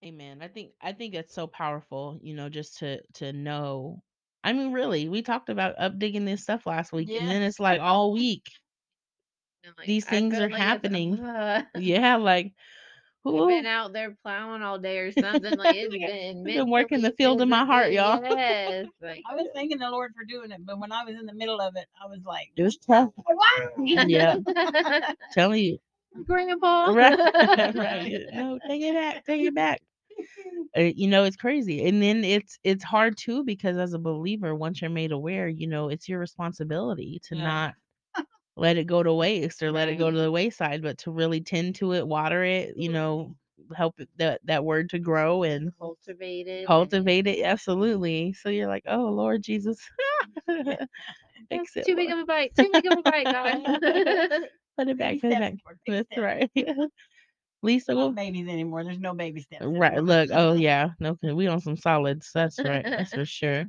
[0.04, 0.42] Amen.
[0.42, 4.02] I think I think it's so powerful, you know, just to to know.
[4.44, 7.80] I mean, really, we talked about updigging this stuff last week, and then it's like
[7.80, 8.44] all week
[9.78, 11.18] like, these things are like happening.
[11.20, 12.54] uh, Yeah, like
[13.32, 15.56] We've been out there plowing all day or something.
[15.56, 16.06] Like it's Yeah.
[16.08, 18.22] been I've been working the field in my heart, y'all.
[18.22, 18.86] Yes.
[19.02, 21.34] Like I was thanking the Lord for doing it, but when I was in the
[21.34, 23.10] middle of it, I was like, It was tough.
[23.28, 23.84] wow.
[23.84, 24.36] Yeah.
[25.32, 25.78] Telling you,
[26.26, 26.92] Grandpa.
[26.92, 27.18] right,
[27.74, 28.20] right.
[28.32, 29.80] No, take it back, take it back.
[30.76, 34.54] Uh, you know, it's crazy, and then it's it's hard too because as a believer,
[34.54, 37.44] once you're made aware, you know, it's your responsibility to Yeah.
[37.44, 37.74] not
[38.56, 41.40] let it go to waste or let it go to the wayside, but to really
[41.40, 42.94] tend to it, water it, you mm-hmm.
[42.94, 43.36] know,
[43.76, 46.58] help it, that that word to grow and Cultivated.
[46.58, 47.44] and- cultivate it.
[47.44, 48.32] Absolutely.
[48.32, 49.78] So you're like, oh Lord Jesus,
[50.46, 51.86] fix it.
[51.86, 52.20] too big Lord.
[52.20, 52.54] of a bite.
[52.56, 53.62] Too big of a bite, God.
[54.78, 55.20] Put it back.
[55.20, 55.54] Put it back.
[55.86, 56.18] That's steps.
[56.18, 56.50] right.
[57.62, 58.84] Lisa, well, babies anymore.
[58.84, 59.64] There's no baby steps.
[59.64, 59.94] right.
[59.94, 60.06] anymore.
[60.06, 60.30] Look.
[60.32, 60.90] Oh yeah.
[61.00, 62.30] No, we on some solids.
[62.32, 62.84] That's right.
[62.84, 63.64] That's for sure.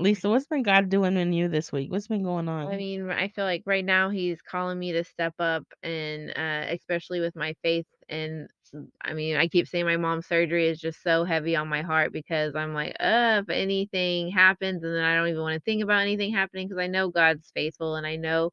[0.00, 1.90] Lisa, what's been God doing in you this week?
[1.90, 2.66] What's been going on?
[2.72, 6.66] I mean, I feel like right now he's calling me to step up and uh
[6.72, 8.48] especially with my faith and
[9.02, 12.12] I mean, I keep saying my mom's surgery is just so heavy on my heart
[12.12, 15.82] because I'm like, uh, if anything happens and then I don't even want to think
[15.82, 18.52] about anything happening because I know God's faithful and I know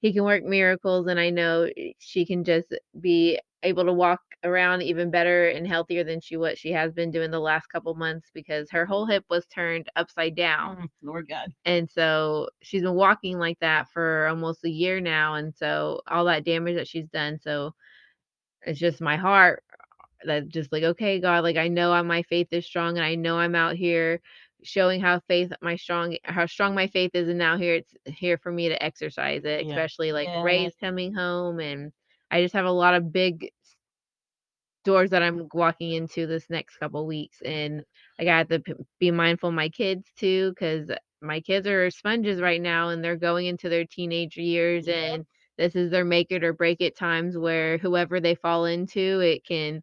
[0.00, 4.20] he can work miracles and I know eh, she can just be able to walk
[4.44, 7.94] around even better and healthier than she what she has been doing the last couple
[7.94, 11.52] months because her whole hip was turned upside down Mm, Lord God.
[11.64, 16.24] and so she's been walking like that for almost a year now and so all
[16.26, 17.74] that damage that she's done so
[18.62, 19.62] it's just my heart
[20.24, 23.14] that just like okay god like i know I- my faith is strong and i
[23.14, 24.20] know i'm out here
[24.62, 28.38] showing how faith my strong how strong my faith is and now here it's here
[28.38, 29.70] for me to exercise it Yeah.
[29.70, 30.44] especially like Yes.
[30.44, 31.92] ray's coming home and
[32.32, 33.50] i just have a lot of big
[34.84, 37.84] doors that i'm walking into this next couple weeks and
[38.20, 40.90] i got to p- be mindful of my kids too because
[41.22, 44.88] my kids are sponges right now and they're going into their teenage years Yep.
[44.88, 45.26] and
[45.58, 49.44] this is their make it or break it times where whoever they fall into, it
[49.44, 49.82] can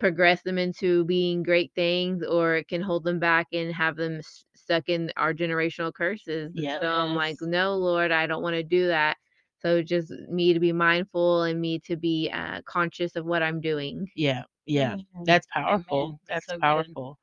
[0.00, 4.18] progress them into being great things or it can hold them back and have them
[4.18, 6.52] s- stuck in our generational curses.
[6.54, 6.80] Yep.
[6.80, 9.16] So I'm like, no, Lord, I don't want to do that.
[9.62, 13.60] So just me to be mindful and me to be uh, conscious of what I'm
[13.60, 14.10] doing.
[14.14, 14.94] Yeah, yeah.
[14.94, 15.04] Amen.
[15.24, 15.98] That's powerful.
[16.04, 16.18] Amen.
[16.28, 16.60] That's So good.
[16.60, 17.18] powerful.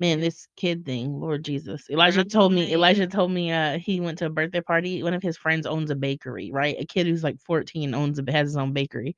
[0.00, 1.88] Man, this kid thing, Lord Jesus.
[1.90, 5.02] Elijah told me, Elijah told me uh he went to a birthday party.
[5.02, 6.76] One of his friends owns a bakery, right?
[6.78, 9.16] A kid who's like 14 owns a has his own bakery.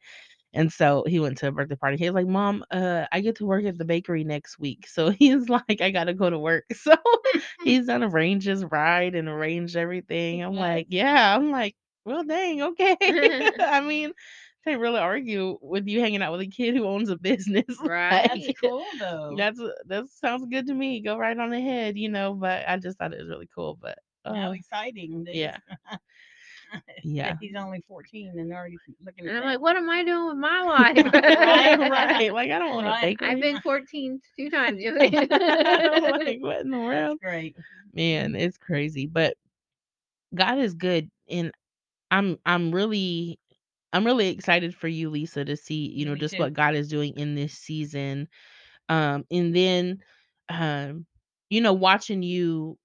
[0.54, 1.98] And so he went to a birthday party.
[1.98, 4.86] He was like, Mom, uh, I get to work at the bakery next week.
[4.92, 6.64] So he's like, I gotta go to work.
[6.76, 6.94] So
[7.64, 10.42] he's done arranged his ride and arranged everything.
[10.42, 11.36] I'm like, yeah.
[11.36, 12.96] I'm like, well, dang, okay.
[13.60, 14.12] I mean,
[14.64, 17.64] can't really argue with you hanging out with a kid who owns a business.
[17.80, 18.28] Right.
[18.28, 19.36] That's cool though.
[19.36, 21.00] that's that sounds good to me.
[21.02, 22.34] Go right on ahead, you know.
[22.34, 23.78] But I just thought it was really cool.
[23.80, 23.98] But
[24.34, 25.24] How uh, exciting.
[25.24, 25.58] That yeah,
[27.04, 27.36] yeah.
[27.40, 29.48] He's only 14 and already looking And I'm that.
[29.48, 31.12] like, what am I doing with my life?
[31.14, 32.32] right, right.
[32.32, 33.02] Like I don't want Right.
[33.04, 33.28] a bakery.
[33.28, 34.82] I've been 14 two times.
[34.84, 37.18] I'm like, what in the world?
[37.22, 37.56] That's great.
[37.94, 39.06] Man, it's crazy.
[39.06, 39.36] But
[40.34, 41.52] God is good, and
[42.10, 43.38] I'm I'm really
[43.92, 46.38] I'm really excited for you, Lisa, to see you know Me just too.
[46.38, 48.28] what God is doing in this season.
[48.88, 49.98] Um, and then,
[50.48, 51.06] um,
[51.50, 52.78] you know, watching you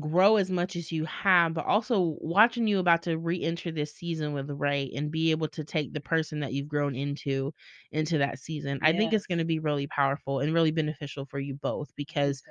[0.00, 4.32] grow as much as you have, but also watching you about to re-enter this season
[4.32, 7.52] with Ray and be able to take the person that you've grown into
[7.92, 8.78] into that season.
[8.82, 9.38] I think it's Yes.
[9.38, 12.42] to be really powerful and really beneficial for you both because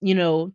[0.00, 0.52] you know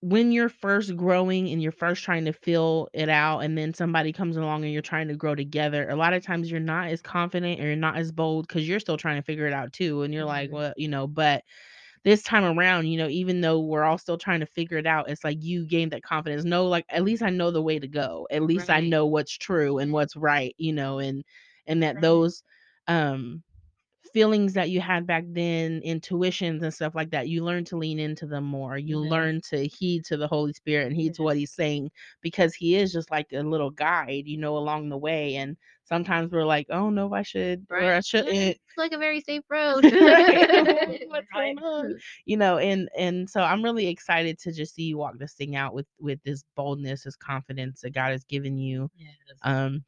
[0.00, 4.12] when you're first growing and you're first trying to fill it out and then somebody
[4.12, 7.02] comes along and you're trying to grow together a lot of times you're not as
[7.02, 10.02] confident or you're not as bold because you're still trying to figure it out too
[10.02, 10.52] and you're like Mhm.
[10.52, 11.42] well you know but
[12.04, 15.10] this time around you know even though we're all still trying to figure it out
[15.10, 17.88] it's like you gain that confidence no like at least i know the way to
[17.88, 21.24] go at least i know what's true and what's right you know and
[21.66, 22.00] and that Right.
[22.00, 22.42] those
[22.86, 23.42] um
[24.18, 28.00] feelings that you had back then, intuitions and stuff like that, you learn to lean
[28.00, 28.78] into them more.
[28.78, 29.12] You Yes.
[29.12, 31.90] learn to heed to the Holy Spirit and heed to what he's saying
[32.22, 35.36] because he is just like a little guide, you know, along the way.
[35.36, 38.58] And sometimes we're like, oh no, I should or I shouldn't.
[38.66, 39.86] it's like a very safe road.
[41.08, 41.30] What's Right.
[41.34, 41.94] going on?
[42.24, 45.56] You know, and and so I'm really excited to just see you walk this thing
[45.56, 48.90] out with with this boldness, this confidence that God has given you.
[48.96, 49.38] Yes.
[49.42, 49.84] Um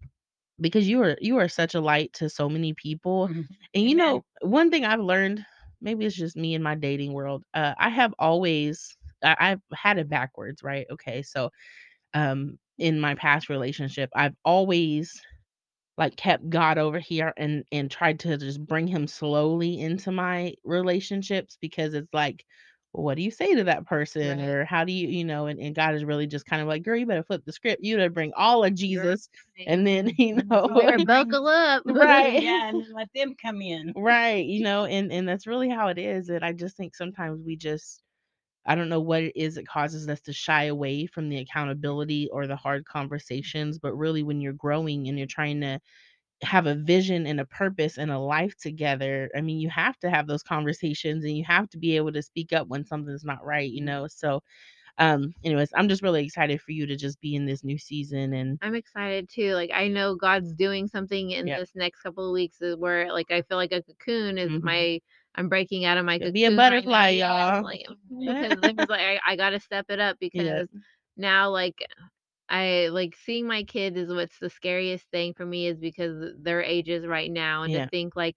[0.60, 3.70] because you are you are such a light to so many people Mhm.
[3.74, 5.44] and you know, one thing I've learned,
[5.80, 7.44] maybe it's just me in my dating world.
[7.54, 10.86] Uh, I have always, I, I've had it backwards, right?
[10.90, 11.50] Okay, so
[12.14, 15.20] um, in my past relationship, I've always
[15.98, 20.54] like kept God over here and and tried to just bring him slowly into my
[20.64, 22.44] relationships because it's like,
[22.92, 24.40] what do you say to that person Right.
[24.40, 26.82] or how do you, you know, and, and God is really just kind of like,
[26.82, 27.82] girl, you better flip the script.
[27.84, 29.28] You better bring all of Jesus
[29.66, 30.68] and then, you know,
[31.06, 31.84] buckle up.
[31.86, 32.32] right.
[32.36, 33.94] Yeah, and let them come in.
[33.94, 37.42] right you know and and that's really how it is and i just think sometimes
[37.44, 38.02] we just
[38.66, 42.28] i don't know what it is that causes us to shy away from the accountability
[42.32, 45.80] or the hard conversations but really when you're growing and you're trying to
[46.42, 50.10] have a vision and a purpose and a life together i mean you have to
[50.10, 53.44] have those conversations and you have to be able to speak up when something's not
[53.44, 54.40] right you know so
[54.98, 58.32] um anyways i'm just really excited for you to just be in this new season
[58.32, 59.54] and I'm excited too.
[59.54, 61.54] Like I know God's doing something in Yep.
[61.54, 64.60] this next couple of weeks where like I feel like a cocoon is Mhm.
[64.60, 65.00] my
[65.34, 66.32] I'm breaking out of my cocoon.
[66.32, 67.08] be a butterfly.
[67.10, 67.64] Yeah, y'all.
[67.64, 67.84] like
[68.24, 70.68] because like I, I gotta step it up because
[71.16, 71.84] now like
[72.50, 76.62] I like seeing my kids is what's the scariest thing for me is because their
[76.62, 77.82] ages right now and Yeah.
[77.82, 78.36] to think like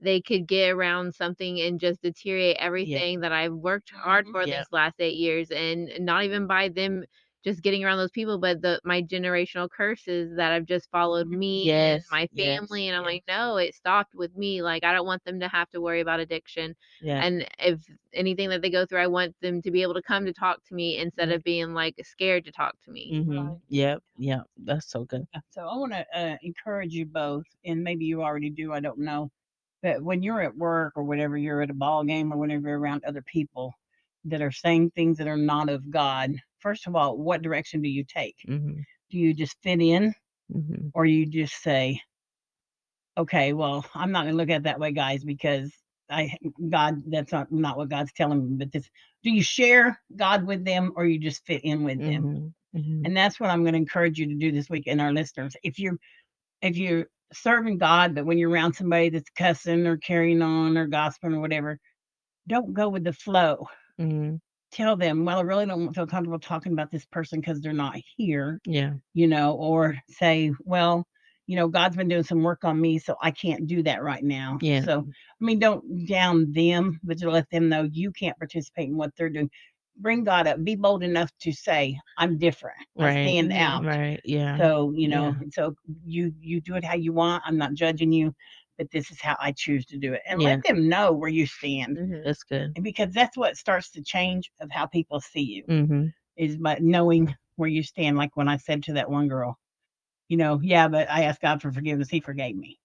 [0.00, 4.30] they could get around something and just deteriorate yeah everything that I've worked hard Mhm.
[4.30, 7.04] for yeah these last eight years and not even by them
[7.44, 11.72] just getting around those people, but the my generational curses that have just followed me
[11.76, 12.88] and yes my yes family.
[12.88, 14.62] And I'm yes like, no, it stopped with me.
[14.62, 16.74] Like I don't want them to have to worry about addiction.
[17.00, 17.80] yeah And if
[18.12, 20.64] anything that they go through, I want them to be able to come to talk
[20.66, 23.16] to me instead yeah of being like scared to talk to me.
[23.16, 23.36] Mm-hmm.
[23.36, 23.56] Right.
[23.68, 24.02] Yep.
[24.18, 24.42] Yep.
[24.64, 25.26] That's so good.
[25.50, 28.72] So I want to uh, encourage you both, and maybe you already do.
[28.72, 29.30] I don't know,
[29.82, 32.78] but when you're at work or whatever, you're at a ball game or whenever you're
[32.80, 33.74] around other people
[34.24, 36.32] that are saying things that are not of God.
[36.66, 38.34] First of all, what direction do you take?
[38.48, 38.80] Mm-hmm.
[39.10, 40.12] Do you just fit in,
[40.52, 40.88] Mm-hmm.
[40.94, 42.00] or you just say,
[43.16, 45.72] "Okay, well, I'm not going to look at it that way, guys, because
[46.10, 46.36] I
[46.68, 48.90] God, that's not not what God's telling me." But this,
[49.22, 52.24] do you share God with them, or you just fit in with them?
[52.24, 52.78] Mm-hmm.
[52.80, 53.04] Mm-hmm.
[53.04, 55.54] And that's what I'm going to encourage you to do this week, and our listeners.
[55.62, 55.98] If you're
[56.62, 60.88] if you're serving God, but when you're around somebody that's cussing or carrying on or
[60.88, 61.78] gossiping or whatever,
[62.48, 63.68] don't go with the flow.
[64.00, 64.36] Mm-hmm.
[64.76, 67.96] Tell them, well, I really don't feel comfortable talking about this person because they're not
[68.16, 68.94] here, Yeah.
[69.14, 71.06] you know, or say, well,
[71.46, 74.24] you know, God's been doing some work on me, so I can't do that right
[74.24, 74.60] now.
[74.60, 74.82] Yeah.
[74.84, 75.00] So,
[75.40, 79.12] I mean, don't down them, but to let them know you can't participate in what
[79.16, 79.50] they're doing.
[79.98, 80.64] Bring God up.
[80.64, 82.76] Be bold enough to say, "I'm different.
[83.00, 83.16] I Right.
[83.20, 83.52] stand Mhm.
[83.54, 84.20] out." Right.
[84.24, 84.62] Yeah.
[84.62, 85.42] So you know, Yeah.
[85.52, 85.74] so
[86.04, 87.44] you you do it how you want.
[87.46, 88.34] I'm not judging you,
[88.78, 90.48] but this is how I choose to do it, and Yeah.
[90.50, 92.24] let them know where you stand, Mhm.
[92.24, 92.72] That's good.
[92.76, 96.06] and because that's what starts to change of how people see you Mm-hmm.
[96.36, 98.16] is by knowing where you stand.
[98.16, 99.58] Like when I said to that one girl,
[100.28, 102.08] you know, yeah, but I asked God for forgiveness.
[102.10, 102.78] He forgave me.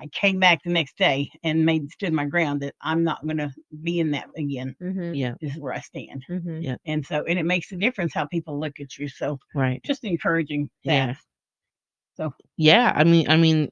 [0.00, 3.36] I came back the next day and made stood my ground that I'm not going
[3.38, 4.74] to be in that again.
[4.82, 5.16] Mhm.
[5.16, 5.34] Yeah.
[5.40, 6.62] This is where I stand, Mhm.
[6.62, 6.76] Yeah.
[6.86, 9.08] and so and it makes a difference how people look at you.
[9.08, 9.80] So Right.
[9.84, 11.08] just encouraging that.
[11.08, 11.14] Yeah.
[12.16, 12.92] So Yeah.
[12.94, 13.68] I mean, I mean,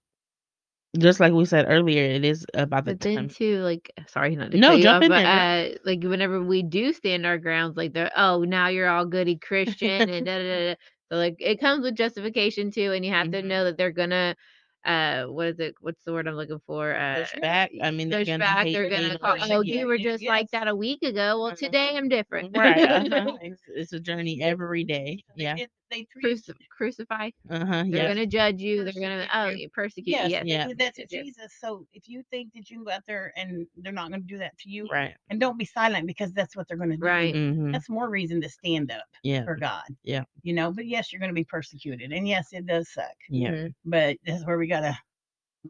[0.99, 3.29] just like we said earlier, it is about the But then time.
[3.29, 6.63] too, like sorry not to No, jump off, in but there, uh like whenever we
[6.63, 10.45] do stand our grounds, like they're oh now you're all goody Christian and da da
[10.45, 10.69] da.
[10.75, 10.77] da."
[11.11, 13.49] So like it comes with justification too, and you have to Mhm.
[13.49, 14.37] know that they're gonna
[14.85, 15.75] uh what is it?
[15.81, 16.95] What's the word I'm looking for?
[16.95, 17.71] Uh Push back.
[17.83, 18.71] I mean, they're push gonna back.
[18.73, 19.37] They're gonna call.
[19.39, 21.41] the Oh, Yeah, you were just like that a week ago.
[21.41, 21.55] Well, Mhm.
[21.55, 22.49] today I'm different.
[22.55, 22.89] Right.
[22.91, 23.33] Uh-huh.
[23.41, 25.25] It's, it's a journey every day.
[25.37, 25.59] Yeah.
[25.59, 27.31] it- they treat Cruci- crucify.
[27.51, 27.85] Uh huh.
[27.89, 28.09] They're Yeah.
[28.09, 28.83] gonna judge you.
[28.85, 29.59] They're gonna oh you.
[29.59, 30.09] you persecute.
[30.11, 30.45] Yes, Yes.
[30.47, 30.67] Yeah.
[30.77, 31.25] That's did yes, yes.
[31.27, 31.53] Jesus.
[31.61, 34.27] So if you think that you can go out there and they're not going to
[34.27, 35.15] do that to you, Right.
[35.31, 37.05] and don't be silent because that's what they're going to do.
[37.05, 37.35] Right.
[37.35, 37.73] Mm-hmm.
[37.73, 39.45] That's more reason to stand up Yeah.
[39.45, 39.85] for God.
[40.03, 40.25] Yeah.
[40.43, 43.15] You know, but yes, you're going to be persecuted, and yes, it does suck.
[43.29, 43.51] Yeah.
[43.53, 43.75] Mhm.
[43.85, 44.97] But that's where we gotta,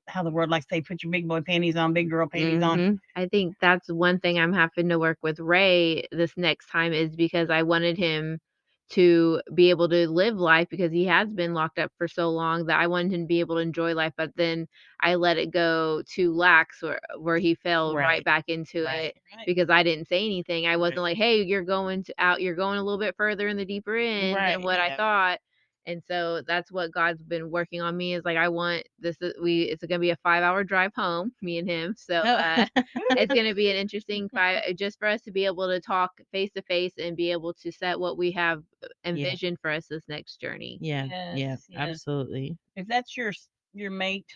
[0.06, 2.62] how the world likes to say, put your big boy panties on, big girl panties
[2.62, 2.78] on.
[2.78, 2.98] Mhm.
[3.16, 7.14] I think that's one thing I'm having to work with Ray this next time is
[7.16, 8.38] because I wanted him
[8.90, 12.66] to be able to live life because he has been locked up for so long
[12.66, 14.66] that I wanted him to be able to enjoy life, but then
[15.00, 18.24] I let it go too lax where where he fell right, Right.
[18.24, 19.06] back into Right.
[19.06, 19.46] it Right.
[19.46, 20.66] because I didn't say anything.
[20.66, 23.56] I wasn't like, "Hey, you're going to out, you're going a little bit further in
[23.56, 25.40] the deeper end than what I thought."
[25.86, 29.34] And so that's what God's been working on me is like I want this is-
[29.42, 31.94] we it's going to be a 5-hour drive home, me and him.
[31.98, 32.34] So oh.
[32.34, 32.66] uh
[33.10, 35.80] it's going to be an interesting five uh, just for us to be able to
[35.80, 39.70] talk face to face and be able to set what we have uh, envisioned for
[39.70, 40.78] us this next journey.
[40.80, 41.04] yeah.
[41.06, 41.34] Yeah.
[41.36, 41.80] Yes, yes.
[41.80, 42.56] Absolutely.
[42.76, 43.32] If that's your
[43.74, 44.26] your mate,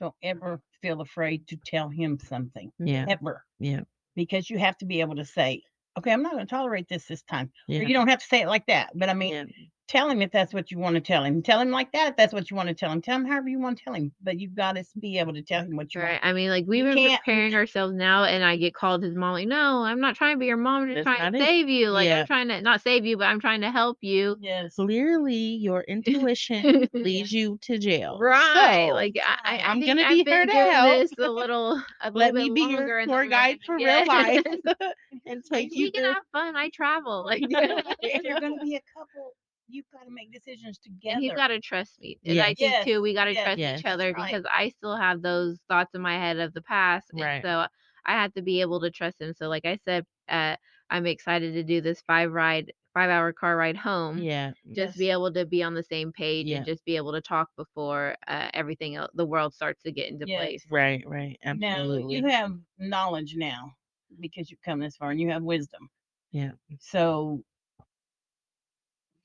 [0.00, 2.70] don't ever feel afraid to tell him something.
[2.78, 3.06] Yeah.
[3.08, 3.44] Ever.
[3.58, 3.80] Yeah.
[4.16, 5.62] Because you have to be able to say,
[5.98, 7.50] okay, I'm not going to tolerate this this time.
[7.68, 7.82] Or Yeah.
[7.82, 9.44] you don't have to say it like that, but I mean, Yeah.
[9.86, 11.42] Tell him if that's what you want to tell him.
[11.42, 13.02] Tell him like that if that's what you want to tell him.
[13.02, 14.12] Tell him however you want to tell him.
[14.22, 16.12] But you've got to be able to tell him what you Right.
[16.12, 16.24] want.
[16.24, 19.14] I mean, like we've You been can't- preparing ourselves now, and I get called his
[19.14, 19.32] mom.
[19.34, 20.82] Like, no, I'm not trying to be your mom.
[20.84, 21.42] I'm just That's trying to it.
[21.42, 21.90] save you.
[21.90, 22.20] Like, Yeah.
[22.20, 24.36] I'm trying to not save you, but I'm trying to help you.
[24.40, 24.74] Yes.
[24.76, 28.18] Clearly, your intuition leads you to jail.
[28.18, 28.88] Right.
[28.88, 31.00] So, like I, I, I I'm think gonna I've be been here to doing help.
[31.02, 33.78] this a little, a let little me bit be your in the tour guide for
[33.78, 34.06] Yes.
[34.08, 34.42] real life
[35.26, 36.56] and Like, take we you can have fun.
[36.56, 37.24] I travel.
[37.26, 39.32] Like, if you're going to be a couple,
[39.74, 41.14] you've got to make decisions together.
[41.14, 42.18] and he's got to trust me.
[42.24, 42.56] And I Yes.
[42.58, 44.32] think Yes, too, we got to yes, trust yes, each other right.
[44.32, 47.10] because I still have those thoughts in my head of the past.
[47.10, 47.42] And Right.
[47.44, 47.66] so
[48.06, 49.34] I have to be able to trust him.
[49.34, 50.56] So, like I said, uh,
[50.90, 54.18] I'm excited to do this five ride, five hour car ride home.
[54.20, 54.52] Yeah.
[54.72, 56.56] Just be able to be on the same page Yeah.
[56.58, 60.08] and just be able to talk before uh, everything else, the world starts to get
[60.10, 60.38] into Yes.
[60.38, 60.66] place.
[60.70, 61.04] Right.
[61.06, 61.38] Right.
[61.44, 61.60] Absolutely.
[61.60, 62.16] Now, Absolutely.
[62.16, 63.72] you have knowledge now
[64.20, 65.88] because you've come this far and you have wisdom.
[66.32, 66.52] Yeah.
[66.78, 67.42] So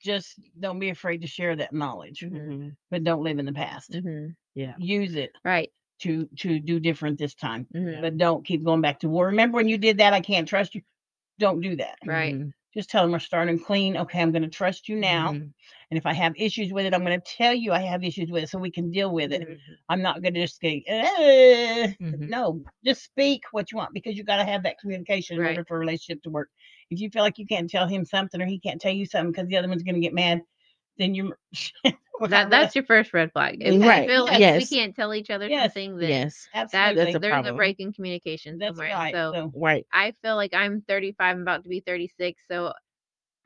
[0.02, 2.76] just don't be afraid to share that knowledge, Mhm.
[2.90, 3.94] but don't live in the past.
[3.94, 4.76] hmm Yeah.
[4.78, 5.72] Use it Right.
[6.00, 9.28] to to do different this time, hmm but don't keep going back to war.
[9.28, 10.14] Remember when you did that?
[10.14, 10.82] I can't trust you.
[11.40, 11.98] Don't do that.
[12.06, 12.36] Right.
[12.74, 13.98] Just tell them we're starting clean.
[13.98, 15.54] Okay, I'm going to trust you now, Mhm.
[15.92, 18.30] And if I have issues with it, I'm going to tell you I have issues
[18.32, 19.48] with it, so we can deal with it.
[19.48, 19.78] Mhm.
[19.90, 21.94] I'm not going to just say, eh.
[22.00, 22.28] Mhm.
[22.28, 25.48] no, just speak what you want because you got to have that communication in Right.
[25.48, 26.50] order for a relationship to work.
[26.90, 29.32] If you feel like you can't tell him something or he can't tell you something
[29.32, 30.42] because the other one's going to get mad,
[30.98, 31.34] then you.
[32.26, 33.58] That that's your first red flag.
[33.62, 34.56] If Right, feel like yes.
[34.56, 36.48] we can't tell each other Yes, something, then Yes.
[36.54, 36.96] that's absolutely.
[36.96, 37.56] That's a there's a problem.
[37.56, 38.90] break in communication That's somewhere.
[38.90, 39.14] right.
[39.14, 39.86] So, So, Right.
[39.92, 42.74] I feel like I'm 35, I'm about to be 36, so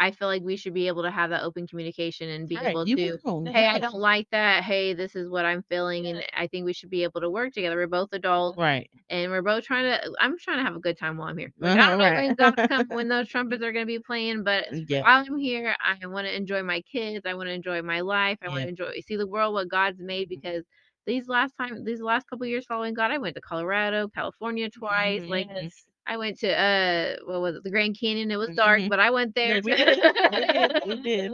[0.03, 2.65] I feel like we should be able to have that open communication and be Right.
[2.65, 3.53] able to, will.
[3.53, 4.63] hey, I don't like that.
[4.63, 7.53] Hey, this is what I'm feeling, and I think we should be able to work
[7.53, 7.75] together.
[7.77, 8.89] We're both adults, Right.
[9.09, 10.13] and we're both trying to.
[10.19, 11.53] I'm trying to have a good time while I'm here.
[11.59, 12.25] Like, I Uh-huh, don't know right.
[12.37, 15.05] gonna come when those trumpets are gonna be playing, but Yeah.
[15.05, 17.25] while I'm here, I want to enjoy my kids.
[17.25, 18.37] I want to enjoy my life.
[18.41, 20.29] I want to enjoy see the world what God's made Mhm.
[20.29, 20.63] because
[21.05, 25.23] these last time these last couple years following God, I went to Colorado, California twice.
[25.27, 25.85] Like yes.
[26.07, 28.31] I went to uh what was it, the Grand Canyon.
[28.31, 28.89] It was dark, Mhm.
[28.89, 29.55] but I went there.
[29.55, 29.99] Yeah, we did.
[30.29, 30.73] We did.
[30.83, 31.33] We did.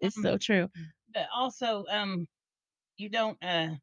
[0.00, 0.68] It's Um, so true.
[1.14, 2.26] But also, um,
[2.96, 3.42] you don't.
[3.42, 3.76] uh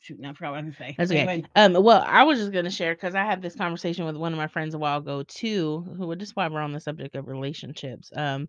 [0.00, 0.94] Shoot, now I forgot what I was going to say.
[0.98, 1.28] That's okay.
[1.28, 4.32] Anyway, Um, well, I was just gonna share because I had this conversation with one
[4.32, 5.84] of my friends a while ago too.
[5.96, 8.48] Who, just while we're on the subject of relationships, um,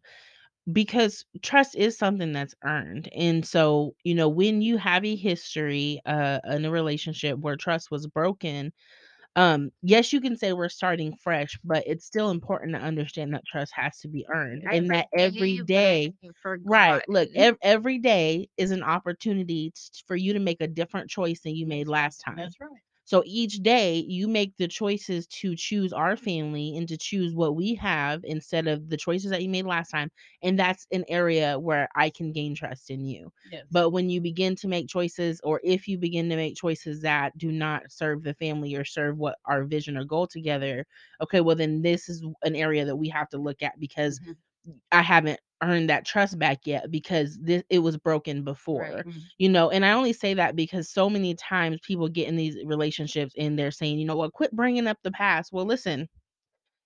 [0.71, 5.99] because trust is something that's earned and so you know when you have a history
[6.05, 8.71] uh in a relationship where trust was broken
[9.35, 13.45] um yes you can say we're starting fresh but it's still important to understand that
[13.45, 16.13] trust has to be earned and that every day
[16.63, 21.09] right look ev- every day is an opportunity t- for you to make a different
[21.09, 22.81] choice than you made last time That's right.
[23.05, 27.55] So each day you make the choices to choose our family and to choose what
[27.55, 30.11] we have instead of the choices that you made last time.
[30.43, 33.31] And that's an area where I can gain trust in you.
[33.45, 33.65] Yes.
[33.71, 37.37] But when you begin to make choices, or if you begin to make choices that
[37.37, 40.85] do not serve the family or serve what our vision or goal together,
[41.21, 44.81] okay, well, then this is an area that we have to look at because Mhm.
[44.91, 49.31] I haven't earned that trust back yet because this it was broken before Mhm.
[49.37, 52.57] you know and i only say that because so many times people get in these
[52.65, 56.07] relationships and they're saying you know what quit bringing up the past well listen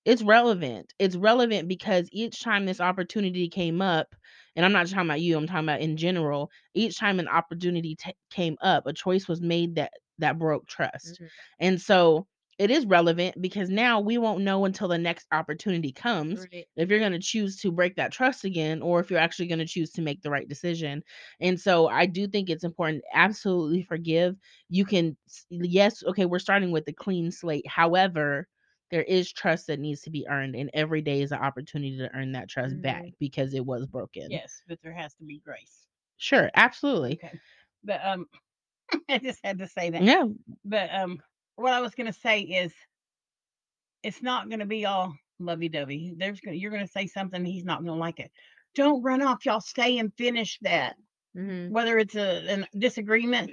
[0.06, 4.16] it's relevant it's relevant because each time this opportunity came up
[4.56, 7.28] and i'm not just talking about you i'm talking about in general each time an
[7.28, 11.30] opportunity ta came up a choice was made that that broke trust Mhm.
[11.60, 12.26] and so
[12.60, 16.68] it is relevant because now we won't know until the next opportunity comes Right.
[16.76, 19.60] if you're going to choose to break that trust again or if you're actually going
[19.60, 21.04] to choose to make the right decision.
[21.42, 24.36] And so I do think it's important absolutely forgive.
[24.70, 25.18] You can
[25.50, 27.68] yes, okay, we're starting with a clean slate.
[27.68, 28.48] However,
[28.92, 32.14] there is trust that needs to be earned and every day is an opportunity to
[32.16, 33.16] earn that trust back Mhm.
[33.20, 34.42] because it was broken.
[34.42, 35.88] Yes, but there has to be grace.
[36.18, 37.24] Sure, absolutely.
[37.24, 37.40] Okay.
[37.84, 38.28] But um
[39.10, 40.08] I just had to say that.
[40.08, 40.26] Yeah,
[40.66, 41.22] But um
[41.60, 42.74] what I was gonna say is
[44.04, 46.14] it's not gonna be all lovey dovey.
[46.18, 48.32] There's gonna you're gonna say something, he's not gonna like it.
[48.76, 50.96] Don't run off, y'all stay and finish that.
[51.36, 51.70] Mhm.
[51.70, 53.52] Whether it's a, a disagreement,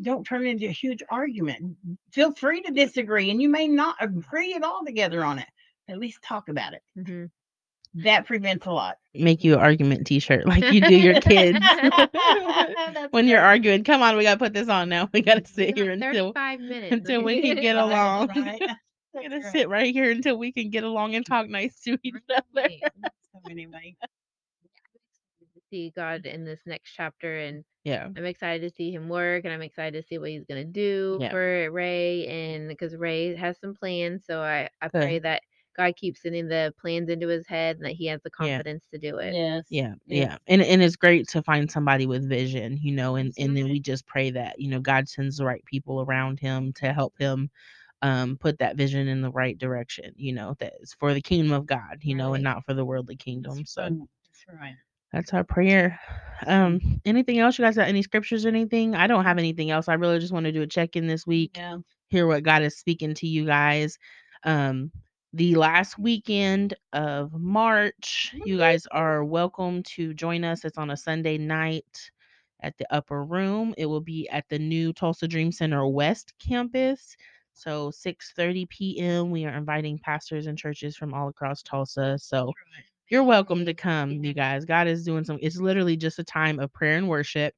[0.00, 1.76] don't turn it into a huge argument.
[2.12, 5.48] Feel free to disagree, and you may not agree at all together on it.
[5.88, 6.82] At least talk about it.
[6.98, 7.30] Mhm.
[8.04, 8.96] That prevents a lot.
[9.14, 11.58] make you an argument t-shirt like you do your kids.
[13.10, 15.08] When you're arguing, come on, we gotta put this on now.
[15.12, 16.92] We gotta sit here until 35 minutes.
[16.92, 18.28] until we can get along.
[18.28, 18.60] right.
[19.14, 19.52] We're gonna right.
[19.52, 22.68] sit right here until we can get along and talk nice to each other.
[23.32, 23.96] So anyway,
[25.70, 28.08] see God in this next chapter and Yeah.
[28.16, 31.18] I'm excited to see him work and I'm excited to see what he's to do
[31.20, 31.30] Yeah.
[31.30, 35.02] for Ray and because Ray has some plans so I I Good.
[35.02, 35.42] pray that
[35.76, 38.62] God keeps sending the plans into his head and that he has the Yeah.
[38.62, 39.32] confidence to do it.
[39.34, 40.30] yes, Yeah, yes.
[40.30, 40.38] yeah.
[40.48, 43.80] And and it's great to find somebody with vision, you know, and and then we
[43.80, 47.50] just pray that, you know, God sends the right people around him to help him
[48.02, 51.52] um put that vision in the right direction, you know, that is for the kingdom
[51.52, 53.58] of God, you know, and not for the worldly kingdom.
[53.58, 53.98] That's So right.
[54.24, 54.76] That's right.
[55.12, 55.98] That's our prayer.
[56.46, 57.58] Um, anything else?
[57.58, 58.94] You guys got any scriptures or anything?
[58.94, 59.88] I don't have anything else.
[59.88, 61.78] I really just want to do a check in this week, Yeah.
[62.08, 63.98] hear what God is speaking to you guys.
[64.44, 64.92] Um,
[65.36, 68.58] the last weekend of March, you mm-hmm.
[68.58, 70.64] guys are welcome to join us.
[70.64, 72.10] It's on a Sunday night
[72.62, 73.74] at the upper room.
[73.76, 77.18] It will be at the new Tulsa Dream Center West campus.
[77.52, 79.30] So 6:30 p.m.
[79.30, 82.18] We are inviting pastors and churches from all across Tulsa.
[82.18, 82.54] So
[83.10, 84.64] you're welcome to come, you guys.
[84.64, 85.38] God is doing some.
[85.42, 87.54] It's literally just a time of prayer and worship.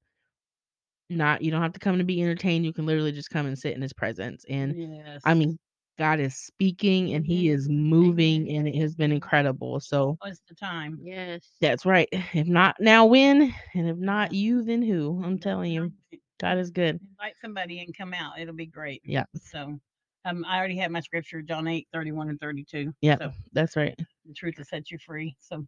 [1.10, 2.64] Not you don't have to come to be entertained.
[2.64, 4.44] You can literally just come and sit in His presence.
[4.48, 5.20] And yes.
[5.24, 5.60] I mean,
[5.98, 9.80] God is speaking and He is moving, and it has been incredible.
[9.80, 10.98] So what's the time?
[11.02, 11.42] Yes.
[11.60, 12.08] that's right.
[12.32, 13.52] If not now, when?
[13.74, 15.20] And if not you, then who?
[15.24, 15.92] I'm telling you,
[16.40, 17.00] God is good.
[17.18, 18.38] Invite somebody and come out.
[18.38, 19.02] It'll be great.
[19.04, 19.24] Yeah.
[19.50, 19.78] So,
[20.24, 22.92] um, I already have my scripture, John 8, 31 and 32.
[23.00, 23.94] Yeah, So that's right.
[24.26, 25.34] the truth will set you free.
[25.40, 25.66] So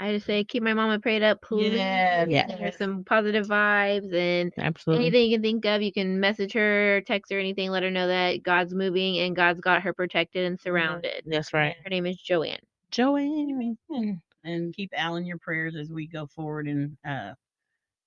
[0.00, 1.72] I just say keep my mama prayed up, please.
[1.74, 2.46] Yes, Yeah.
[2.46, 5.06] Send her some positive vibes and Absolutely.
[5.06, 8.06] anything you can think of, you can message her, text her, anything, let her know
[8.06, 11.22] that God's moving and God's got her protected and surrounded.
[11.26, 11.74] That's right.
[11.82, 12.60] Her name is Joanne.
[12.90, 13.76] Joanne.
[13.90, 17.32] and, and keep Al in your prayers as we go forward and uh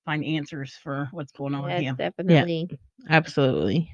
[0.05, 1.95] find answers for what's going on with Yes, him.
[1.97, 2.69] definitely.
[3.09, 3.91] Absolutely.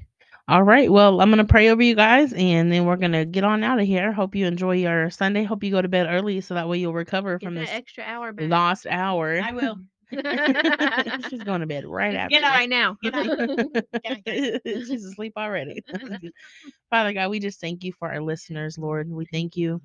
[0.48, 0.90] All right.
[0.90, 3.62] Well, I'm going to pray over you guys and then we're going to get on
[3.62, 4.12] out of here.
[4.12, 5.44] Hope you enjoy your Sunday.
[5.44, 8.02] Hope you go to bed early so that way you'll recover Get from this extra
[8.04, 8.48] hour back.
[8.48, 9.42] lost hour.
[9.44, 9.76] I will.
[11.28, 12.34] She's going to bed right after.
[12.36, 12.50] Good night.
[12.50, 12.96] right now.
[13.02, 14.60] Good night.
[14.64, 15.82] She's asleep already.
[16.88, 19.10] Father God, we just thank you for our listeners, Lord.
[19.10, 19.82] We thank you,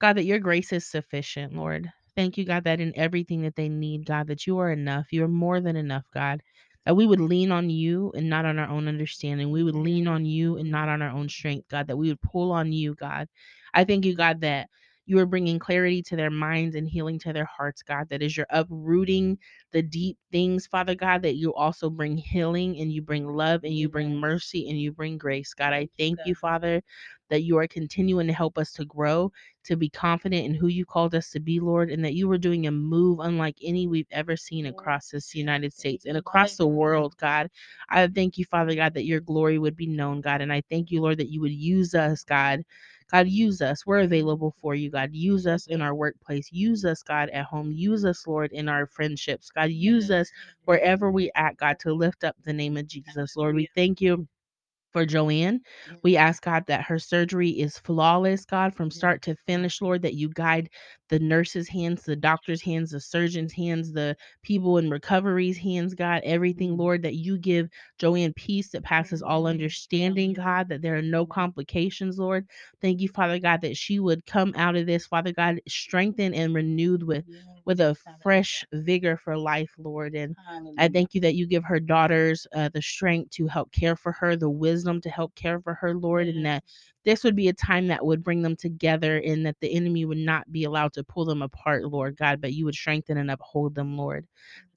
[0.00, 1.90] God, that your grace is sufficient, Lord.
[2.16, 5.12] Thank you, God, that in everything that they need, God, that you are enough.
[5.12, 6.40] You are more than enough, God.
[6.88, 9.52] That we would lean on you and not on our own understanding.
[9.52, 11.88] We would lean on you and not on our own strength, God.
[11.88, 13.28] That we would pull on you, God.
[13.74, 14.70] I thank you, God, that
[15.08, 18.08] you are bringing clarity to their minds and healing to their hearts, God.
[18.10, 18.72] That is as you're mm-hmm.
[18.72, 19.38] uprooting
[19.72, 23.72] the deep things, Father God, that you also bring healing and you bring love and
[23.72, 24.20] you bring mm-hmm.
[24.20, 25.54] mercy and you bring grace.
[25.54, 26.40] God, I Thank you, thank you, God.
[26.40, 26.82] Father,
[27.30, 29.32] that you are continuing to help us to grow,
[29.64, 32.38] to be confident in who you called us to be, Lord, and that you are
[32.38, 36.66] doing a move unlike any we've ever seen across this United States and across the
[36.66, 37.50] world, God.
[37.88, 40.42] I thank you, Father God, that your glory would be known, God.
[40.42, 42.62] And I thank you, Lord, that you would use us, God.
[43.12, 43.86] God, use us.
[43.86, 45.10] We're available for you, God.
[45.14, 46.48] Use us in our workplace.
[46.52, 47.72] Use us, God, at home.
[47.72, 49.50] Use us, Lord, in our friendships.
[49.50, 50.30] God, use us
[50.66, 53.36] wherever we at, God, to lift up the name of Jesus.
[53.36, 54.26] Lord, we thank you
[54.92, 55.60] for Joanne.
[56.02, 60.14] We ask God that her surgery is flawless, God, from start to finish, Lord, that
[60.14, 60.70] you guide
[61.08, 66.22] the nurses' hands, the doctors' hands, the surgeons' hands, the people in recovery's hands, God,
[66.24, 71.02] everything, Lord, that you give Joanne peace that passes all understanding, God, that there are
[71.02, 72.46] no complications, Lord.
[72.80, 76.54] Thank you, Father God, that she would come out of this, Father God, strengthened and
[76.54, 77.24] renewed with
[77.64, 80.14] with a fresh vigor for life, Lord.
[80.14, 80.36] And
[80.78, 84.12] I thank you that you give her daughters uh, the strength to help care for
[84.12, 86.64] her, the wisdom to help care for her, Lord, and that
[87.04, 90.18] this would be a time that would bring them together and that the enemy would
[90.18, 93.74] not be allowed to pull them apart, Lord God, but you would strengthen and uphold
[93.74, 94.26] them, Lord.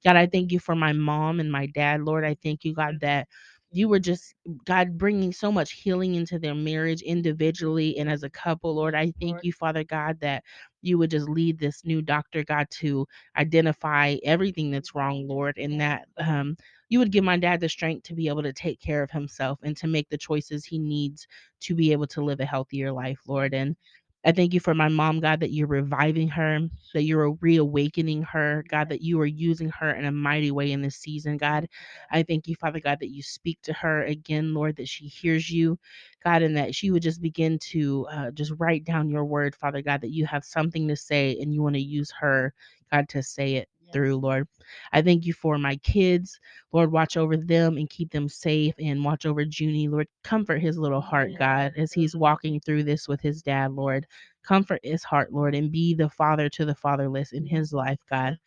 [0.04, 2.26] God, I thank you for my mom and my dad, Lord.
[2.26, 3.28] I thank you, God, that
[3.72, 8.30] you were just, God, bringing so much healing into their marriage individually and as a
[8.30, 8.96] couple, Lord.
[8.96, 10.44] I thank you, Father God, that
[10.82, 13.08] you would just lead this new doctor, God, to
[13.38, 16.58] identify everything that's wrong, Lord, and that um,
[16.92, 19.60] you would give my dad the strength to be able to take care of himself
[19.64, 21.28] and to make the choices he needs
[21.62, 23.56] to be able to live a healthier life, Lord.
[23.56, 23.78] And
[24.26, 26.60] I thank you for my mom, God, that you're reviving her,
[26.94, 30.84] that you're reawakening her, God, that you are using her in a mighty way in
[30.84, 31.68] this season, God.
[32.12, 35.50] I thank you, Father God, that you speak to her again, Lord, that she hears
[35.50, 35.80] you,
[36.26, 39.82] God, and that she would just begin to uh, just write down your word, Father
[39.84, 42.54] God, that you have something to say and you want to use her,
[42.92, 44.48] God, to say it through, Lord.
[44.92, 46.40] I thank you for my kids.
[46.72, 49.88] Lord, watch over them and keep them safe and watch over Junie.
[49.88, 52.22] Lord, comfort his little heart, God, as he's mm-hmm.
[52.22, 54.06] walking through this with his dad, Lord.
[54.44, 58.38] Comfort his heart, Lord, and be the father to the fatherless in his life, God.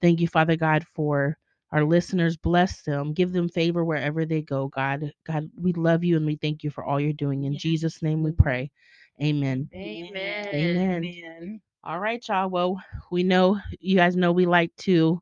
[0.00, 1.36] Thank you, Father God, for
[1.70, 2.36] our listeners.
[2.36, 3.12] Bless them.
[3.12, 5.12] Give them favor wherever they go, God.
[5.26, 7.44] God, we love you and we thank you for all you're doing.
[7.44, 8.42] In Jesus' name we mm-hmm.
[8.42, 8.70] pray.
[9.22, 9.68] Amen.
[9.74, 10.48] Amen.
[10.48, 11.04] Amen.
[11.04, 11.60] Amen.
[11.84, 12.48] All right, y'all.
[12.48, 12.80] Well,
[13.10, 15.20] we know you guys know we like to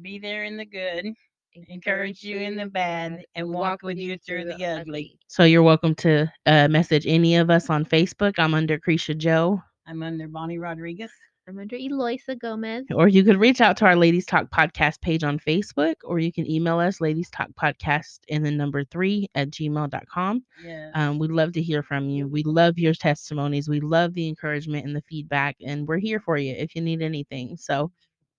[0.00, 1.12] Be there in the good,
[1.68, 5.18] encourage you in the bad, and walk with you through the ugly.
[5.26, 8.34] So you're welcome to uh, message any of us on Facebook.
[8.38, 9.62] I'm under Creisha Joe.
[9.86, 11.10] I'm under Bonnie Rodriguez.
[11.48, 12.84] I'm under Eloisa Gomez.
[12.94, 16.30] Or you could reach out to our Ladies Talk podcast page on Facebook, or you
[16.30, 20.44] can email us ladies talk podcast in the number three at gmail.com.
[20.62, 20.90] Yes.
[20.94, 22.28] Um, we'd love to hear from you.
[22.28, 23.66] We love your testimonies.
[23.66, 27.00] We love the encouragement and the feedback, and we're here for you if you need
[27.00, 27.56] anything.
[27.56, 27.90] So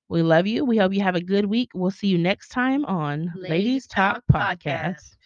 [0.08, 0.64] we love you.
[0.64, 1.72] We hope you have a good week.
[1.74, 4.60] We'll see you next time on Ladies Ladies Talk Talk Podcast.
[4.60, 5.19] Podcast.